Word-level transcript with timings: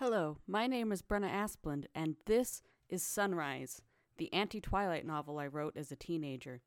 Hello, 0.00 0.36
my 0.46 0.68
name 0.68 0.92
is 0.92 1.02
Brenna 1.02 1.28
Asplund, 1.28 1.86
and 1.92 2.14
this 2.26 2.62
is 2.88 3.02
Sunrise, 3.02 3.82
the 4.16 4.32
anti 4.32 4.60
Twilight 4.60 5.04
novel 5.04 5.40
I 5.40 5.48
wrote 5.48 5.76
as 5.76 5.90
a 5.90 5.96
teenager. 5.96 6.60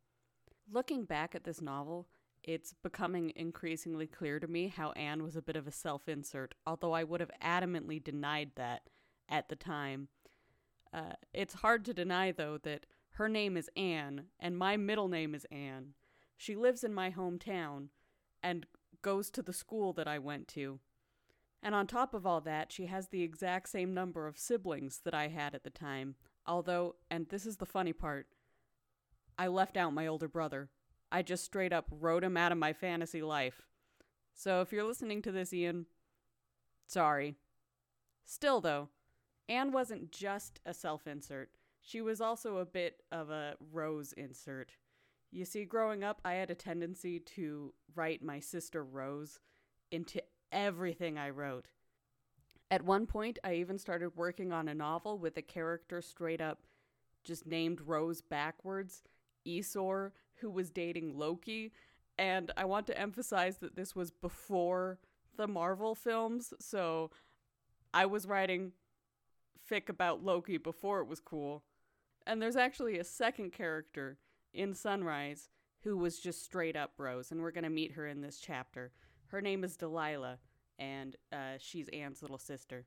Looking 0.69 1.05
back 1.05 1.33
at 1.33 1.45
this 1.45 1.61
novel, 1.61 2.09
it's 2.43 2.75
becoming 2.83 3.31
increasingly 3.37 4.05
clear 4.05 4.41
to 4.41 4.49
me 4.49 4.67
how 4.67 4.91
Anne 4.97 5.23
was 5.23 5.37
a 5.37 5.41
bit 5.41 5.55
of 5.55 5.65
a 5.65 5.71
self 5.71 6.09
insert, 6.09 6.55
although 6.67 6.91
I 6.91 7.05
would 7.05 7.21
have 7.21 7.31
adamantly 7.41 8.03
denied 8.03 8.51
that 8.55 8.89
at 9.29 9.47
the 9.47 9.55
time. 9.55 10.09
Uh, 10.93 11.13
it's 11.33 11.53
hard 11.53 11.85
to 11.85 11.93
deny, 11.93 12.33
though, 12.33 12.57
that 12.63 12.85
her 13.11 13.29
name 13.29 13.55
is 13.55 13.69
Anne, 13.77 14.25
and 14.41 14.57
my 14.57 14.75
middle 14.75 15.07
name 15.07 15.33
is 15.33 15.47
Anne. 15.49 15.93
She 16.35 16.57
lives 16.57 16.83
in 16.83 16.93
my 16.93 17.09
hometown 17.09 17.91
and 18.43 18.65
goes 19.01 19.31
to 19.31 19.41
the 19.41 19.53
school 19.53 19.93
that 19.93 20.07
I 20.09 20.19
went 20.19 20.49
to. 20.49 20.81
And 21.63 21.75
on 21.75 21.85
top 21.85 22.13
of 22.13 22.25
all 22.25 22.41
that, 22.41 22.71
she 22.71 22.87
has 22.87 23.07
the 23.07 23.21
exact 23.21 23.69
same 23.69 23.93
number 23.93 24.27
of 24.27 24.37
siblings 24.37 25.01
that 25.05 25.13
I 25.13 25.27
had 25.27 25.53
at 25.53 25.63
the 25.63 25.69
time. 25.69 26.15
Although, 26.45 26.95
and 27.09 27.29
this 27.29 27.45
is 27.45 27.57
the 27.57 27.65
funny 27.65 27.93
part, 27.93 28.27
I 29.37 29.47
left 29.47 29.77
out 29.77 29.93
my 29.93 30.07
older 30.07 30.27
brother. 30.27 30.69
I 31.11 31.21
just 31.21 31.43
straight 31.43 31.73
up 31.73 31.85
wrote 31.91 32.23
him 32.23 32.37
out 32.37 32.51
of 32.51 32.57
my 32.57 32.73
fantasy 32.73 33.21
life. 33.21 33.67
So 34.33 34.61
if 34.61 34.71
you're 34.71 34.83
listening 34.83 35.21
to 35.23 35.31
this, 35.31 35.53
Ian, 35.53 35.85
sorry. 36.87 37.35
Still, 38.25 38.61
though, 38.61 38.89
Anne 39.49 39.71
wasn't 39.71 40.11
just 40.11 40.59
a 40.65 40.73
self 40.73 41.05
insert, 41.05 41.49
she 41.81 42.01
was 42.01 42.21
also 42.21 42.57
a 42.57 42.65
bit 42.65 43.03
of 43.11 43.29
a 43.29 43.55
Rose 43.71 44.13
insert. 44.13 44.73
You 45.31 45.45
see, 45.45 45.65
growing 45.65 46.03
up, 46.03 46.21
I 46.23 46.33
had 46.33 46.51
a 46.51 46.55
tendency 46.55 47.19
to 47.19 47.73
write 47.95 48.23
my 48.23 48.39
sister 48.39 48.83
Rose 48.83 49.39
into 49.91 50.21
everything 50.51 51.17
I 51.17 51.29
wrote. 51.29 51.67
At 52.69 52.83
one 52.83 53.05
point, 53.05 53.39
I 53.43 53.55
even 53.55 53.77
started 53.77 54.15
working 54.15 54.53
on 54.53 54.67
a 54.67 54.73
novel 54.73 55.17
with 55.17 55.35
a 55.37 55.41
character 55.41 56.01
straight 56.01 56.41
up 56.41 56.59
just 57.23 57.45
named 57.45 57.81
Rose 57.81 58.21
backwards, 58.21 59.03
Esor, 59.45 60.11
who 60.35 60.49
was 60.49 60.69
dating 60.69 61.17
Loki. 61.17 61.73
And 62.17 62.51
I 62.55 62.65
want 62.65 62.87
to 62.87 62.99
emphasize 62.99 63.57
that 63.57 63.75
this 63.75 63.95
was 63.95 64.11
before 64.11 64.99
the 65.37 65.47
Marvel 65.47 65.95
films, 65.95 66.53
so 66.59 67.11
I 67.93 68.05
was 68.05 68.27
writing 68.27 68.73
fic 69.69 69.89
about 69.89 70.23
Loki 70.23 70.57
before 70.57 70.99
it 70.99 71.07
was 71.07 71.19
cool. 71.19 71.63
And 72.27 72.41
there's 72.41 72.55
actually 72.55 72.99
a 72.99 73.03
second 73.03 73.51
character 73.51 74.17
in 74.53 74.73
Sunrise 74.73 75.49
who 75.83 75.97
was 75.97 76.19
just 76.19 76.43
straight 76.43 76.75
up 76.75 76.91
Rose, 76.97 77.31
and 77.31 77.41
we're 77.41 77.51
going 77.51 77.63
to 77.63 77.69
meet 77.69 77.93
her 77.93 78.07
in 78.07 78.21
this 78.21 78.39
chapter. 78.39 78.91
Her 79.31 79.41
name 79.41 79.63
is 79.63 79.77
Delilah, 79.77 80.39
and 80.77 81.15
uh, 81.31 81.55
she's 81.57 81.87
Anne's 81.93 82.21
little 82.21 82.37
sister. 82.37 82.85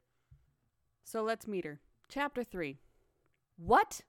So 1.02 1.22
let's 1.22 1.48
meet 1.48 1.64
her. 1.64 1.80
Chapter 2.06 2.44
3. 2.44 2.76
What? 3.56 4.02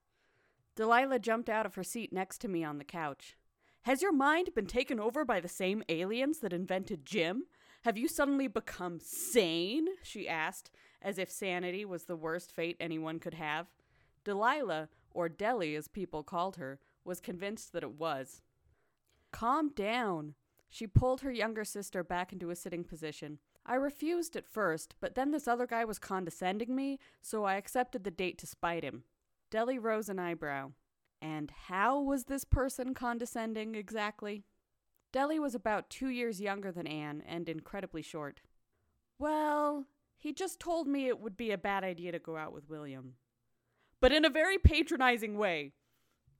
Delilah 0.75 1.19
jumped 1.19 1.49
out 1.49 1.65
of 1.65 1.75
her 1.75 1.83
seat 1.83 2.11
next 2.11 2.39
to 2.39 2.49
me 2.49 2.61
on 2.61 2.77
the 2.77 2.83
couch. 2.83 3.37
Has 3.83 4.01
your 4.01 4.11
mind 4.11 4.49
been 4.53 4.65
taken 4.65 4.99
over 4.99 5.23
by 5.23 5.39
the 5.39 5.47
same 5.47 5.81
aliens 5.87 6.39
that 6.39 6.51
invented 6.51 7.05
gym? 7.05 7.43
Have 7.83 7.97
you 7.97 8.09
suddenly 8.09 8.47
become 8.47 8.99
sane? 8.99 9.87
she 10.03 10.27
asked, 10.27 10.71
as 11.01 11.17
if 11.17 11.31
sanity 11.31 11.85
was 11.85 12.03
the 12.03 12.17
worst 12.17 12.51
fate 12.51 12.75
anyone 12.81 13.19
could 13.19 13.35
have. 13.35 13.67
Delilah, 14.25 14.89
or 15.11 15.29
Deli 15.29 15.73
as 15.75 15.87
people 15.87 16.21
called 16.21 16.57
her, 16.57 16.79
was 17.05 17.21
convinced 17.21 17.71
that 17.71 17.83
it 17.83 17.93
was. 17.93 18.41
Calm 19.31 19.69
down. 19.69 20.33
She 20.69 20.87
pulled 20.87 21.21
her 21.21 21.31
younger 21.31 21.63
sister 21.63 22.03
back 22.03 22.33
into 22.33 22.49
a 22.49 22.55
sitting 22.55 22.83
position. 22.83 23.39
I 23.65 23.75
refused 23.75 24.35
at 24.35 24.47
first, 24.47 24.95
but 24.99 25.15
then 25.15 25.31
this 25.31 25.47
other 25.47 25.65
guy 25.65 25.85
was 25.85 25.99
condescending 25.99 26.75
me, 26.75 26.99
so 27.21 27.45
I 27.45 27.55
accepted 27.55 28.03
the 28.03 28.11
date 28.11 28.37
to 28.39 28.47
spite 28.47 28.83
him. 28.83 29.03
Deli 29.49 29.79
rose 29.79 30.09
an 30.09 30.19
eyebrow. 30.19 30.71
And 31.21 31.51
how 31.67 31.99
was 32.01 32.25
this 32.25 32.43
person 32.43 32.93
condescending 32.93 33.73
exactly? 33.73 34.43
Deli 35.11 35.39
was 35.39 35.55
about 35.55 35.89
two 35.89 36.09
years 36.09 36.41
younger 36.41 36.71
than 36.71 36.87
Anne 36.87 37.23
and 37.25 37.47
incredibly 37.47 38.01
short. 38.01 38.41
Well, 39.17 39.85
he 40.17 40.33
just 40.33 40.59
told 40.59 40.87
me 40.87 41.07
it 41.07 41.19
would 41.19 41.37
be 41.37 41.51
a 41.51 41.57
bad 41.57 41.83
idea 41.83 42.11
to 42.11 42.19
go 42.19 42.35
out 42.35 42.53
with 42.53 42.69
William. 42.69 43.13
But 44.01 44.11
in 44.11 44.25
a 44.25 44.29
very 44.29 44.57
patronizing 44.57 45.37
way. 45.37 45.71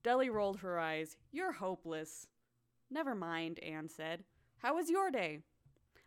Deli 0.03 0.29
rolled 0.29 0.59
her 0.59 0.77
eyes. 0.77 1.17
You're 1.31 1.53
hopeless. 1.53 2.27
Never 2.95 3.13
mind, 3.13 3.59
Anne 3.59 3.89
said. 3.89 4.23
How 4.59 4.75
was 4.75 4.89
your 4.89 5.11
day? 5.11 5.41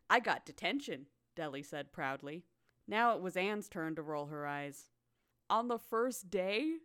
I 0.08 0.20
got 0.20 0.46
detention, 0.46 1.04
Deli 1.36 1.62
said 1.62 1.92
proudly. 1.92 2.44
Now 2.86 3.14
it 3.14 3.20
was 3.20 3.36
Anne's 3.36 3.68
turn 3.68 3.94
to 3.96 4.02
roll 4.02 4.28
her 4.28 4.46
eyes. 4.46 4.88
On 5.50 5.68
the 5.68 5.78
first 5.78 6.30
day? 6.30 6.76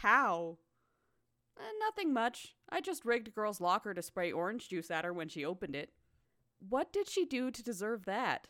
How? 0.00 0.56
Eh, 1.58 1.72
nothing 1.78 2.14
much. 2.14 2.54
I 2.70 2.80
just 2.80 3.04
rigged 3.04 3.28
a 3.28 3.32
girl's 3.32 3.60
locker 3.60 3.92
to 3.92 4.00
spray 4.00 4.32
orange 4.32 4.70
juice 4.70 4.90
at 4.90 5.04
her 5.04 5.12
when 5.12 5.28
she 5.28 5.44
opened 5.44 5.76
it. 5.76 5.90
What 6.66 6.90
did 6.90 7.06
she 7.06 7.26
do 7.26 7.50
to 7.50 7.62
deserve 7.62 8.06
that? 8.06 8.48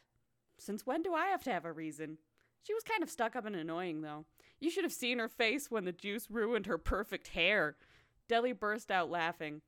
Since 0.59 0.87
when 0.87 1.03
do 1.03 1.13
I 1.13 1.27
have 1.27 1.43
to 1.43 1.53
have 1.53 1.65
a 1.65 1.73
reason? 1.73 2.19
She 2.63 2.73
was 2.73 2.85
kind 2.85 3.03
of 3.03 3.11
stuck 3.11 3.35
up 3.35 3.47
and 3.47 3.57
annoying, 3.57 4.03
though. 4.03 4.27
You 4.61 4.71
should 4.71 4.85
have 4.85 4.93
seen 4.93 5.19
her 5.19 5.29
face 5.29 5.73
when 5.73 5.87
the 5.87 5.93
juice 5.93 6.31
ruined 6.31 6.67
her 6.67 6.79
perfect 6.79 7.29
hair. 7.29 7.75
Deli 8.29 8.53
burst 8.53 8.93
out 8.93 9.11
laughing. 9.11 9.63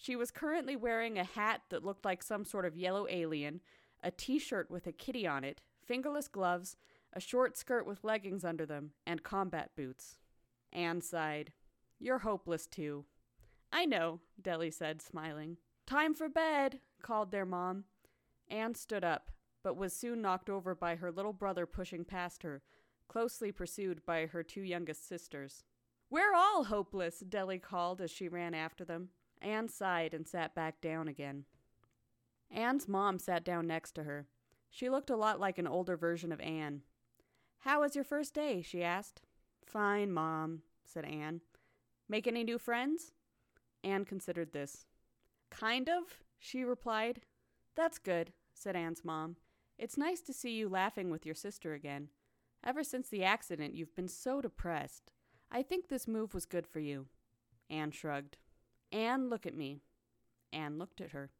She 0.00 0.14
was 0.14 0.30
currently 0.30 0.76
wearing 0.76 1.18
a 1.18 1.24
hat 1.24 1.62
that 1.70 1.84
looked 1.84 2.04
like 2.04 2.22
some 2.22 2.44
sort 2.44 2.64
of 2.64 2.76
yellow 2.76 3.08
alien, 3.10 3.60
a 4.00 4.12
t 4.12 4.38
shirt 4.38 4.70
with 4.70 4.86
a 4.86 4.92
kitty 4.92 5.26
on 5.26 5.42
it, 5.42 5.60
fingerless 5.84 6.28
gloves, 6.28 6.76
a 7.12 7.20
short 7.20 7.56
skirt 7.56 7.84
with 7.84 8.04
leggings 8.04 8.44
under 8.44 8.64
them, 8.64 8.92
and 9.04 9.24
combat 9.24 9.72
boots. 9.76 10.18
Anne 10.72 11.00
sighed. 11.00 11.52
You're 11.98 12.20
hopeless, 12.20 12.66
too. 12.66 13.06
I 13.72 13.86
know, 13.86 14.20
Deli 14.40 14.70
said, 14.70 15.02
smiling. 15.02 15.56
Time 15.84 16.14
for 16.14 16.28
bed, 16.28 16.78
called 17.02 17.32
their 17.32 17.44
mom. 17.44 17.84
Anne 18.48 18.76
stood 18.76 19.02
up, 19.02 19.32
but 19.64 19.76
was 19.76 19.92
soon 19.92 20.22
knocked 20.22 20.48
over 20.48 20.76
by 20.76 20.94
her 20.94 21.10
little 21.10 21.32
brother 21.32 21.66
pushing 21.66 22.04
past 22.04 22.44
her, 22.44 22.62
closely 23.08 23.50
pursued 23.50 24.06
by 24.06 24.26
her 24.26 24.44
two 24.44 24.62
youngest 24.62 25.08
sisters. 25.08 25.64
We're 26.08 26.34
all 26.34 26.64
hopeless, 26.64 27.18
Deli 27.18 27.58
called 27.58 28.00
as 28.00 28.12
she 28.12 28.28
ran 28.28 28.54
after 28.54 28.84
them. 28.84 29.08
Anne 29.42 29.68
sighed 29.68 30.14
and 30.14 30.26
sat 30.26 30.54
back 30.54 30.80
down 30.80 31.08
again. 31.08 31.44
Anne's 32.50 32.88
mom 32.88 33.18
sat 33.18 33.44
down 33.44 33.66
next 33.66 33.92
to 33.92 34.04
her. 34.04 34.26
She 34.70 34.88
looked 34.88 35.10
a 35.10 35.16
lot 35.16 35.40
like 35.40 35.58
an 35.58 35.66
older 35.66 35.96
version 35.96 36.32
of 36.32 36.40
Anne. 36.40 36.82
How 37.60 37.80
was 37.80 37.94
your 37.94 38.04
first 38.04 38.34
day? 38.34 38.62
she 38.62 38.82
asked. 38.82 39.22
Fine, 39.64 40.12
Mom, 40.12 40.62
said 40.84 41.04
Anne. 41.04 41.40
Make 42.08 42.26
any 42.26 42.44
new 42.44 42.58
friends? 42.58 43.12
Anne 43.84 44.04
considered 44.04 44.52
this. 44.52 44.86
Kind 45.50 45.88
of, 45.88 46.22
she 46.38 46.64
replied. 46.64 47.22
That's 47.76 47.98
good, 47.98 48.32
said 48.54 48.76
Anne's 48.76 49.04
mom. 49.04 49.36
It's 49.78 49.96
nice 49.96 50.20
to 50.22 50.32
see 50.32 50.52
you 50.52 50.68
laughing 50.68 51.10
with 51.10 51.26
your 51.26 51.34
sister 51.34 51.74
again. 51.74 52.08
Ever 52.64 52.82
since 52.82 53.08
the 53.08 53.24
accident, 53.24 53.74
you've 53.74 53.94
been 53.94 54.08
so 54.08 54.40
depressed. 54.40 55.12
I 55.50 55.62
think 55.62 55.88
this 55.88 56.08
move 56.08 56.34
was 56.34 56.46
good 56.46 56.66
for 56.66 56.80
you. 56.80 57.06
Anne 57.70 57.90
shrugged. 57.90 58.38
Anne, 58.92 59.28
look 59.28 59.46
at 59.46 59.56
me. 59.56 59.80
Anne 60.52 60.78
looked 60.78 61.00
at 61.00 61.12
her. 61.12 61.30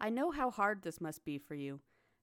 I 0.00 0.10
know 0.10 0.30
how 0.30 0.50
hard 0.50 0.82
this 0.82 1.00
must 1.00 1.24
be 1.24 1.38
for 1.38 1.54
you. 1.54 1.80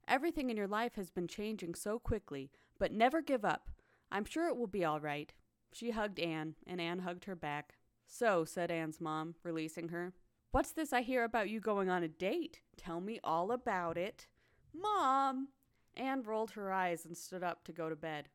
Everything 0.08 0.50
in 0.50 0.58
your 0.58 0.68
life 0.68 0.96
has 0.96 1.10
been 1.10 1.28
changing 1.28 1.76
so 1.76 2.00
quickly, 2.00 2.52
but 2.78 2.92
never 2.92 3.22
give 3.22 3.46
up. 3.46 3.70
I'm 4.12 4.26
sure 4.26 4.48
it 4.48 4.58
will 4.58 4.68
be 4.68 4.84
all 4.84 5.00
right. 5.00 5.32
She 5.72 5.92
hugged 5.92 6.20
Anne, 6.20 6.56
and 6.66 6.82
Anne 6.82 7.00
hugged 7.00 7.26
her 7.26 7.36
back. 7.36 7.78
So, 8.08 8.44
said 8.44 8.72
Anne's 8.72 9.00
mom, 9.00 9.36
releasing 9.44 9.90
her, 9.90 10.14
what's 10.52 10.72
this 10.72 10.92
I 10.92 11.02
hear 11.02 11.24
about 11.24 11.50
you 11.50 11.60
going 11.60 11.90
on 11.90 12.02
a 12.02 12.08
date? 12.08 12.62
Tell 12.76 13.00
me 13.00 13.20
all 13.24 13.52
about 13.52 13.98
it. 13.98 14.28
Mom! 14.74 15.50
Anne 15.96 16.24
rolled 16.24 16.52
her 16.52 16.72
eyes 16.72 17.06
and 17.06 17.16
stood 17.16 17.44
up 17.44 17.64
to 17.66 17.72
go 17.72 17.88
to 17.88 17.96
bed. 17.96 18.30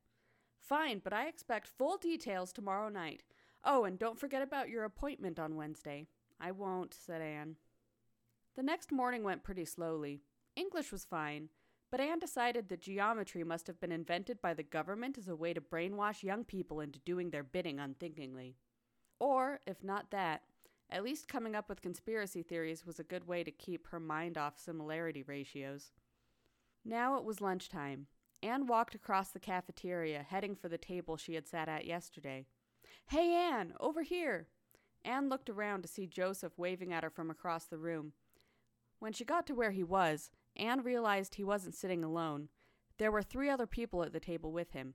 Fine, 0.60 1.00
but 1.02 1.12
I 1.12 1.26
expect 1.26 1.66
full 1.66 1.96
details 1.96 2.52
tomorrow 2.52 2.88
night. 2.88 3.22
Oh, 3.64 3.84
and 3.84 3.98
don't 3.98 4.18
forget 4.18 4.42
about 4.42 4.68
your 4.68 4.84
appointment 4.84 5.38
on 5.38 5.56
Wednesday. 5.56 6.06
I 6.40 6.52
won't, 6.52 6.94
said 6.94 7.22
Anne. 7.22 7.56
The 8.56 8.62
next 8.62 8.92
morning 8.92 9.22
went 9.22 9.42
pretty 9.42 9.64
slowly. 9.64 10.22
English 10.56 10.92
was 10.92 11.04
fine, 11.04 11.48
but 11.90 12.00
Anne 12.00 12.18
decided 12.18 12.68
that 12.68 12.80
geometry 12.80 13.44
must 13.44 13.66
have 13.66 13.80
been 13.80 13.92
invented 13.92 14.40
by 14.40 14.54
the 14.54 14.62
government 14.62 15.18
as 15.18 15.28
a 15.28 15.36
way 15.36 15.52
to 15.52 15.60
brainwash 15.60 16.22
young 16.22 16.44
people 16.44 16.80
into 16.80 16.98
doing 17.00 17.30
their 17.30 17.42
bidding 17.42 17.80
unthinkingly. 17.80 18.56
Or, 19.18 19.60
if 19.66 19.82
not 19.82 20.10
that, 20.10 20.42
at 20.90 21.02
least 21.02 21.28
coming 21.28 21.54
up 21.54 21.68
with 21.68 21.82
conspiracy 21.82 22.42
theories 22.42 22.84
was 22.86 22.98
a 22.98 23.04
good 23.04 23.26
way 23.26 23.42
to 23.42 23.50
keep 23.50 23.88
her 23.88 24.00
mind 24.00 24.36
off 24.36 24.58
similarity 24.58 25.22
ratios. 25.22 25.92
Now 26.84 27.16
it 27.16 27.24
was 27.24 27.40
lunchtime. 27.40 28.06
Anne 28.42 28.66
walked 28.66 28.94
across 28.94 29.30
the 29.30 29.40
cafeteria, 29.40 30.22
heading 30.22 30.54
for 30.54 30.68
the 30.68 30.78
table 30.78 31.16
she 31.16 31.34
had 31.34 31.48
sat 31.48 31.68
at 31.68 31.86
yesterday. 31.86 32.46
Hey, 33.06 33.32
Anne, 33.34 33.72
over 33.80 34.02
here! 34.02 34.48
Anne 35.04 35.28
looked 35.28 35.50
around 35.50 35.82
to 35.82 35.88
see 35.88 36.06
Joseph 36.06 36.52
waving 36.56 36.92
at 36.92 37.04
her 37.04 37.10
from 37.10 37.30
across 37.30 37.64
the 37.64 37.78
room. 37.78 38.12
When 38.98 39.12
she 39.12 39.24
got 39.24 39.46
to 39.48 39.54
where 39.54 39.72
he 39.72 39.82
was, 39.82 40.30
Anne 40.56 40.82
realized 40.82 41.34
he 41.34 41.44
wasn't 41.44 41.74
sitting 41.74 42.02
alone. 42.02 42.48
There 42.98 43.12
were 43.12 43.22
three 43.22 43.50
other 43.50 43.66
people 43.66 44.02
at 44.02 44.12
the 44.12 44.20
table 44.20 44.52
with 44.52 44.72
him. 44.72 44.94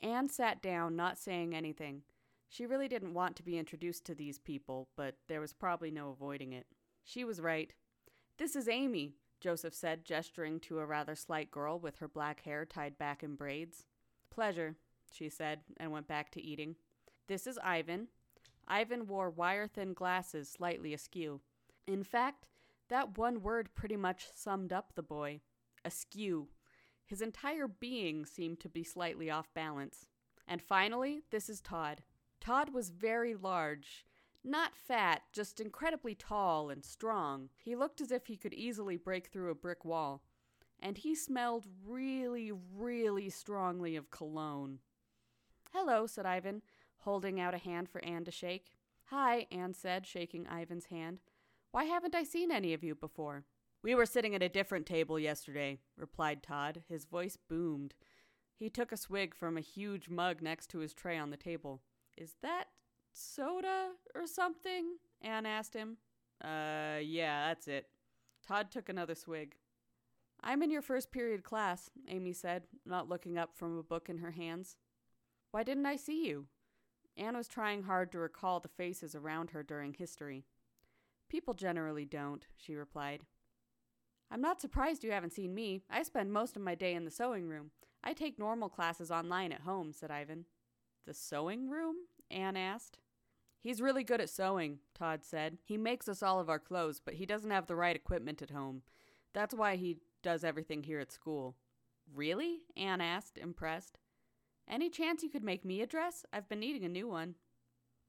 Anne 0.00 0.28
sat 0.28 0.60
down, 0.60 0.96
not 0.96 1.18
saying 1.18 1.54
anything. 1.54 2.02
She 2.48 2.66
really 2.66 2.88
didn't 2.88 3.14
want 3.14 3.36
to 3.36 3.42
be 3.42 3.58
introduced 3.58 4.04
to 4.06 4.14
these 4.14 4.38
people, 4.38 4.88
but 4.96 5.16
there 5.28 5.40
was 5.40 5.52
probably 5.52 5.90
no 5.90 6.10
avoiding 6.10 6.52
it. 6.52 6.66
She 7.02 7.24
was 7.24 7.40
right. 7.40 7.72
This 8.38 8.56
is 8.56 8.68
Amy, 8.68 9.14
Joseph 9.40 9.74
said, 9.74 10.04
gesturing 10.04 10.58
to 10.60 10.78
a 10.78 10.86
rather 10.86 11.14
slight 11.14 11.50
girl 11.50 11.78
with 11.78 11.98
her 11.98 12.08
black 12.08 12.40
hair 12.40 12.64
tied 12.64 12.96
back 12.98 13.22
in 13.22 13.34
braids. 13.34 13.84
Pleasure, 14.30 14.76
she 15.12 15.28
said, 15.28 15.60
and 15.76 15.92
went 15.92 16.08
back 16.08 16.30
to 16.32 16.42
eating. 16.42 16.76
This 17.28 17.46
is 17.46 17.58
Ivan. 17.62 18.08
Ivan 18.66 19.06
wore 19.06 19.30
wire 19.30 19.66
thin 19.66 19.92
glasses 19.92 20.48
slightly 20.48 20.94
askew. 20.94 21.40
In 21.86 22.02
fact, 22.02 22.46
that 22.88 23.18
one 23.18 23.42
word 23.42 23.74
pretty 23.74 23.96
much 23.96 24.26
summed 24.34 24.72
up 24.72 24.94
the 24.94 25.02
boy 25.02 25.40
askew. 25.84 26.48
His 27.04 27.20
entire 27.20 27.68
being 27.68 28.24
seemed 28.24 28.60
to 28.60 28.68
be 28.68 28.82
slightly 28.84 29.30
off 29.30 29.52
balance. 29.54 30.06
And 30.46 30.62
finally, 30.62 31.22
this 31.30 31.48
is 31.48 31.60
Todd. 31.60 32.02
Todd 32.40 32.72
was 32.72 32.90
very 32.90 33.34
large. 33.34 34.04
Not 34.42 34.76
fat, 34.76 35.22
just 35.32 35.60
incredibly 35.60 36.14
tall 36.14 36.68
and 36.68 36.84
strong. 36.84 37.48
He 37.58 37.76
looked 37.76 38.00
as 38.00 38.10
if 38.10 38.26
he 38.26 38.36
could 38.36 38.52
easily 38.52 38.96
break 38.96 39.28
through 39.28 39.50
a 39.50 39.54
brick 39.54 39.84
wall. 39.84 40.22
And 40.80 40.98
he 40.98 41.14
smelled 41.14 41.64
really, 41.86 42.52
really 42.52 43.30
strongly 43.30 43.96
of 43.96 44.10
cologne. 44.10 44.80
Hello, 45.72 46.06
said 46.06 46.26
Ivan, 46.26 46.62
holding 47.04 47.40
out 47.40 47.54
a 47.54 47.58
hand 47.58 47.88
for 47.88 48.04
Anne 48.04 48.24
to 48.24 48.30
shake. 48.30 48.72
Hi, 49.04 49.46
Anne 49.50 49.74
said, 49.74 50.06
shaking 50.06 50.46
Ivan's 50.46 50.86
hand. 50.86 51.20
Why 51.70 51.84
haven't 51.84 52.14
I 52.14 52.24
seen 52.24 52.50
any 52.50 52.72
of 52.72 52.82
you 52.82 52.94
before? 52.94 53.44
We 53.82 53.94
were 53.94 54.06
sitting 54.06 54.34
at 54.34 54.42
a 54.42 54.48
different 54.48 54.86
table 54.86 55.18
yesterday, 55.18 55.78
replied 55.96 56.42
Todd. 56.42 56.82
His 56.88 57.04
voice 57.04 57.36
boomed. 57.48 57.94
He 58.56 58.70
took 58.70 58.92
a 58.92 58.96
swig 58.96 59.34
from 59.34 59.58
a 59.58 59.62
huge 59.62 60.08
mug 60.08 60.40
next 60.40 60.68
to 60.70 60.78
his 60.78 60.94
tray 60.94 61.18
on 61.18 61.30
the 61.30 61.36
table. 61.36 61.82
Is 62.16 62.36
that 62.42 62.68
soda 63.12 63.90
or 64.14 64.26
something? 64.26 64.96
Anne 65.20 65.44
asked 65.44 65.74
him. 65.74 65.98
Uh, 66.42 66.98
yeah, 67.02 67.48
that's 67.48 67.68
it. 67.68 67.88
Todd 68.46 68.70
took 68.70 68.88
another 68.88 69.14
swig. 69.14 69.56
I'm 70.42 70.62
in 70.62 70.70
your 70.70 70.82
first 70.82 71.10
period 71.10 71.42
class, 71.42 71.90
Amy 72.08 72.32
said, 72.32 72.64
not 72.86 73.08
looking 73.08 73.38
up 73.38 73.54
from 73.54 73.78
a 73.78 73.82
book 73.82 74.08
in 74.08 74.18
her 74.18 74.32
hands. 74.32 74.76
Why 75.50 75.62
didn't 75.62 75.86
I 75.86 75.96
see 75.96 76.26
you? 76.26 76.46
Anne 77.16 77.36
was 77.36 77.48
trying 77.48 77.84
hard 77.84 78.10
to 78.12 78.18
recall 78.18 78.60
the 78.60 78.68
faces 78.68 79.14
around 79.14 79.50
her 79.50 79.62
during 79.62 79.94
history. 79.94 80.44
People 81.28 81.54
generally 81.54 82.04
don't, 82.04 82.46
she 82.56 82.74
replied. 82.74 83.22
I'm 84.30 84.40
not 84.40 84.60
surprised 84.60 85.04
you 85.04 85.12
haven't 85.12 85.32
seen 85.32 85.54
me. 85.54 85.82
I 85.90 86.02
spend 86.02 86.32
most 86.32 86.56
of 86.56 86.62
my 86.62 86.74
day 86.74 86.94
in 86.94 87.04
the 87.04 87.10
sewing 87.10 87.48
room. 87.48 87.70
I 88.02 88.12
take 88.12 88.38
normal 88.38 88.68
classes 88.68 89.10
online 89.10 89.52
at 89.52 89.62
home, 89.62 89.92
said 89.92 90.10
Ivan. 90.10 90.46
The 91.06 91.14
sewing 91.14 91.68
room? 91.70 91.96
Anne 92.30 92.56
asked. 92.56 92.98
He's 93.60 93.80
really 93.80 94.04
good 94.04 94.20
at 94.20 94.28
sewing, 94.28 94.80
Todd 94.94 95.24
said. 95.24 95.58
He 95.64 95.78
makes 95.78 96.08
us 96.08 96.22
all 96.22 96.40
of 96.40 96.50
our 96.50 96.58
clothes, 96.58 97.00
but 97.02 97.14
he 97.14 97.24
doesn't 97.24 97.50
have 97.50 97.66
the 97.66 97.76
right 97.76 97.96
equipment 97.96 98.42
at 98.42 98.50
home. 98.50 98.82
That's 99.32 99.54
why 99.54 99.76
he 99.76 99.98
does 100.22 100.44
everything 100.44 100.82
here 100.82 101.00
at 101.00 101.12
school. 101.12 101.56
Really? 102.14 102.60
Anne 102.76 103.00
asked, 103.00 103.38
impressed. 103.38 103.98
Any 104.68 104.88
chance 104.88 105.22
you 105.22 105.28
could 105.28 105.44
make 105.44 105.64
me 105.64 105.80
a 105.82 105.86
dress? 105.86 106.24
I've 106.32 106.48
been 106.48 106.60
needing 106.60 106.84
a 106.84 106.88
new 106.88 107.08
one. 107.08 107.34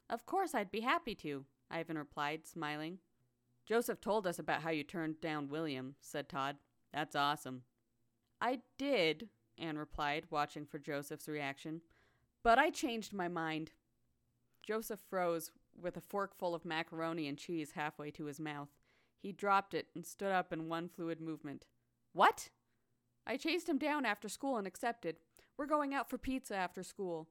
Of 0.10 0.26
course, 0.26 0.54
I'd 0.54 0.72
be 0.72 0.82
happy 0.82 1.16
to, 1.16 1.46
Ivan 1.70 1.98
replied, 1.98 2.46
smiling. 2.46 3.00
Joseph 3.66 4.00
told 4.00 4.28
us 4.28 4.40
about 4.40 4.62
how 4.62 4.70
you 4.70 4.84
turned 4.84 5.20
down 5.20 5.50
William, 5.50 5.96
said 6.00 6.30
Todd. 6.30 6.58
That's 6.94 7.16
awesome. 7.16 7.64
I 8.40 8.60
did, 8.78 9.30
Anne 9.58 9.78
replied, 9.78 10.26
watching 10.30 10.66
for 10.66 10.80
Joseph's 10.80 11.28
reaction. 11.28 11.82
But 12.44 12.60
I 12.60 12.70
changed 12.70 13.12
my 13.14 13.28
mind. 13.28 13.72
Joseph 14.62 15.00
froze, 15.10 15.52
with 15.80 15.98
a 15.98 16.02
fork 16.02 16.38
full 16.38 16.56
of 16.56 16.64
macaroni 16.64 17.28
and 17.28 17.38
cheese 17.38 17.72
halfway 17.72 18.12
to 18.12 18.26
his 18.26 18.40
mouth. 18.40 18.70
He 19.20 19.32
dropped 19.32 19.74
it 19.74 19.88
and 19.96 20.06
stood 20.06 20.32
up 20.32 20.54
in 20.54 20.70
one 20.70 20.88
fluid 20.88 21.20
movement. 21.20 21.66
What? 22.14 22.50
I 23.26 23.38
chased 23.38 23.68
him 23.68 23.80
down 23.80 24.06
after 24.06 24.30
school 24.30 24.58
and 24.58 24.68
accepted. 24.68 25.18
We're 25.58 25.66
going 25.66 25.94
out 25.94 26.10
for 26.10 26.18
pizza 26.18 26.56
after 26.56 26.84
school. 26.84 27.28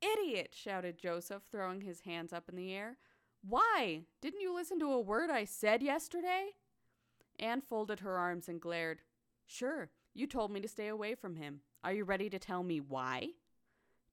Idiot! 0.00 0.54
shouted 0.54 0.98
Joseph, 0.98 1.42
throwing 1.50 1.82
his 1.82 2.00
hands 2.02 2.32
up 2.32 2.48
in 2.48 2.56
the 2.56 2.72
air. 2.72 2.96
Why? 3.42 4.02
Didn't 4.20 4.40
you 4.40 4.54
listen 4.54 4.78
to 4.80 4.92
a 4.92 5.00
word 5.00 5.30
I 5.30 5.44
said 5.44 5.82
yesterday? 5.82 6.50
Anne 7.38 7.60
folded 7.60 8.00
her 8.00 8.18
arms 8.18 8.48
and 8.48 8.60
glared. 8.60 9.00
Sure, 9.46 9.90
you 10.14 10.26
told 10.26 10.50
me 10.50 10.60
to 10.60 10.68
stay 10.68 10.88
away 10.88 11.14
from 11.14 11.36
him. 11.36 11.60
Are 11.82 11.92
you 11.92 12.04
ready 12.04 12.28
to 12.30 12.38
tell 12.38 12.62
me 12.62 12.80
why? 12.80 13.30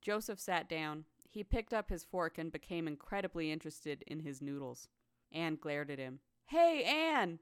Joseph 0.02 0.40
sat 0.40 0.70
down. 0.70 1.06
He 1.30 1.44
picked 1.44 1.74
up 1.74 1.90
his 1.90 2.06
fork 2.06 2.38
and 2.38 2.52
became 2.52 2.88
incredibly 2.88 3.52
interested 3.52 4.04
in 4.08 4.22
his 4.22 4.42
noodles. 4.42 4.88
Anne 5.32 5.58
glared 5.60 5.92
at 5.92 6.00
him. 6.00 6.20
Hey, 6.46 6.84
Anne! 6.84 7.40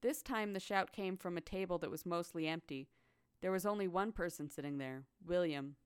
This 0.00 0.22
time 0.22 0.52
the 0.52 0.60
shout 0.60 0.92
came 0.92 1.16
from 1.16 1.36
a 1.36 1.40
table 1.40 1.78
that 1.78 1.90
was 1.90 2.06
mostly 2.06 2.46
empty. 2.46 2.88
There 3.44 3.52
was 3.52 3.66
only 3.66 3.88
one 3.88 4.10
person 4.10 4.48
sitting 4.48 4.78
there 4.78 5.02
William. 5.22 5.76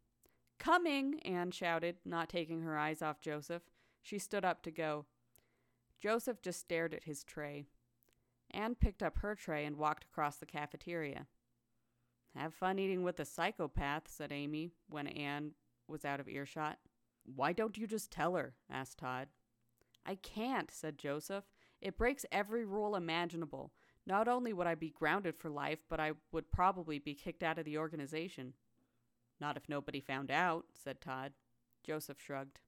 Coming! 0.61 1.19
Anne 1.25 1.51
shouted, 1.51 1.97
not 2.05 2.29
taking 2.29 2.61
her 2.61 2.79
eyes 2.79 3.03
off 3.03 3.21
Joseph. 3.21 3.65
She 4.01 4.21
stood 4.21 4.45
up 4.45 4.63
to 4.63 4.71
go. 4.71 5.07
Joseph 5.99 6.41
just 6.41 6.61
stared 6.61 6.95
at 6.95 7.03
his 7.03 7.25
tray. 7.25 7.67
Anne 8.53 8.77
picked 8.77 9.03
up 9.03 9.19
her 9.19 9.35
tray 9.35 9.65
and 9.65 9.75
walked 9.75 10.05
across 10.05 10.37
the 10.37 10.47
cafeteria. 10.47 11.27
Have 12.37 12.55
fun 12.55 12.79
eating 12.79 13.03
with 13.03 13.19
a 13.19 13.25
psychopath, 13.25 14.05
said 14.07 14.31
Amy, 14.31 14.71
when 14.89 15.09
Anne 15.09 15.51
was 15.89 16.05
out 16.05 16.21
of 16.21 16.29
earshot. 16.29 16.79
Why 17.25 17.53
don't 17.53 17.77
you 17.77 17.89
just 17.89 18.13
tell 18.13 18.37
her? 18.37 18.55
asked 18.71 18.99
Todd. 18.99 19.27
I 20.07 20.15
can't, 20.15 20.71
said 20.71 20.97
Joseph. 20.97 21.43
It 21.81 21.99
breaks 21.99 22.25
every 22.31 22.65
rule 22.65 22.95
imaginable. 22.95 23.73
Not 24.09 24.27
only 24.27 24.55
would 24.55 24.67
I 24.67 24.75
be 24.75 24.89
grounded 24.89 25.37
for 25.37 25.51
life, 25.51 25.81
but 25.91 26.01
I 26.01 26.13
would 26.33 26.51
probably 26.51 26.99
be 26.99 27.15
kicked 27.15 27.43
out 27.43 27.59
of 27.59 27.67
the 27.67 27.77
organization. 27.77 28.55
Not 29.39 29.59
if 29.59 29.69
nobody 29.69 30.01
found 30.01 30.31
out, 30.31 30.65
said 30.73 31.03
Todd. 31.03 31.35
Joseph 31.85 32.19
shrugged. 32.19 32.61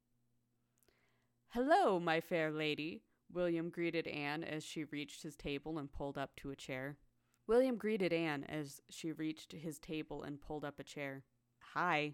Hello, 1.48 1.98
my 1.98 2.20
fair 2.20 2.50
lady, 2.50 3.00
William 3.32 3.70
greeted 3.70 4.06
Anne 4.06 4.44
as 4.44 4.62
she 4.62 4.84
reached 4.84 5.22
his 5.22 5.34
table 5.34 5.78
and 5.78 5.90
pulled 5.90 6.19
up 6.19 6.37
to 6.37 6.50
a 6.50 6.56
chair. 6.56 6.98
William 7.46 7.76
greeted 7.76 8.12
Anne 8.12 8.44
as 8.44 8.82
she 8.90 9.10
reached 9.10 9.52
his 9.52 9.78
table 9.78 10.22
and 10.22 10.43
pulled 10.43 10.64
up 10.64 10.78
a 10.78 10.84
chair. 10.84 11.25
Hi. 11.72 12.12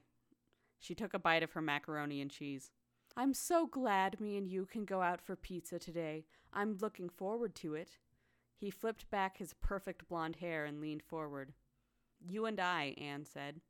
She 0.79 0.94
took 0.94 1.14
a 1.14 1.19
bite 1.19 1.43
of 1.43 1.50
her 1.52 1.61
macaroni 1.61 2.20
and 2.20 2.31
cheese. 2.31 2.70
I'm 3.17 3.34
so 3.34 3.67
glad 3.67 4.20
me 4.20 4.36
and 4.36 4.46
you 4.46 4.67
can 4.67 4.84
go 4.84 5.03
out 5.03 5.20
for 5.20 5.34
pizza 5.34 5.81
today. 5.81 6.27
I'm 6.53 6.79
looking 6.81 7.08
forward 7.08 7.56
to 7.56 7.74
it. 7.74 7.98
He 8.56 8.70
flipped 8.70 9.10
back 9.10 9.36
his 9.36 9.55
perfect 9.55 10.08
blonde 10.08 10.36
hair 10.36 10.65
and 10.65 10.81
leaned 10.81 11.03
forward. 11.03 11.53
You 12.20 12.46
and 12.46 12.58
I, 12.58 12.94
Anne 12.98 13.25
said. 13.25 13.60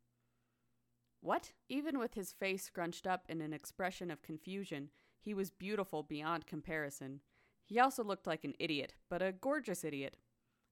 What? 1.21 1.52
Even 1.69 1.99
with 1.99 2.14
his 2.14 2.33
face 2.33 2.62
scrunched 2.62 3.07
up 3.07 3.25
in 3.28 3.40
an 3.40 3.52
expression 3.52 4.11
of 4.11 4.23
confusion, 4.23 4.90
he 5.21 5.35
was 5.35 5.50
beautiful 5.50 6.05
beyond 6.05 6.47
comparison. 6.47 7.21
He 7.64 7.81
also 7.81 8.05
looked 8.05 8.28
like 8.28 8.45
an 8.45 8.55
idiot, 8.61 8.95
but 9.11 9.23
a 9.23 9.33
gorgeous 9.33 9.83
idiot. 9.83 10.16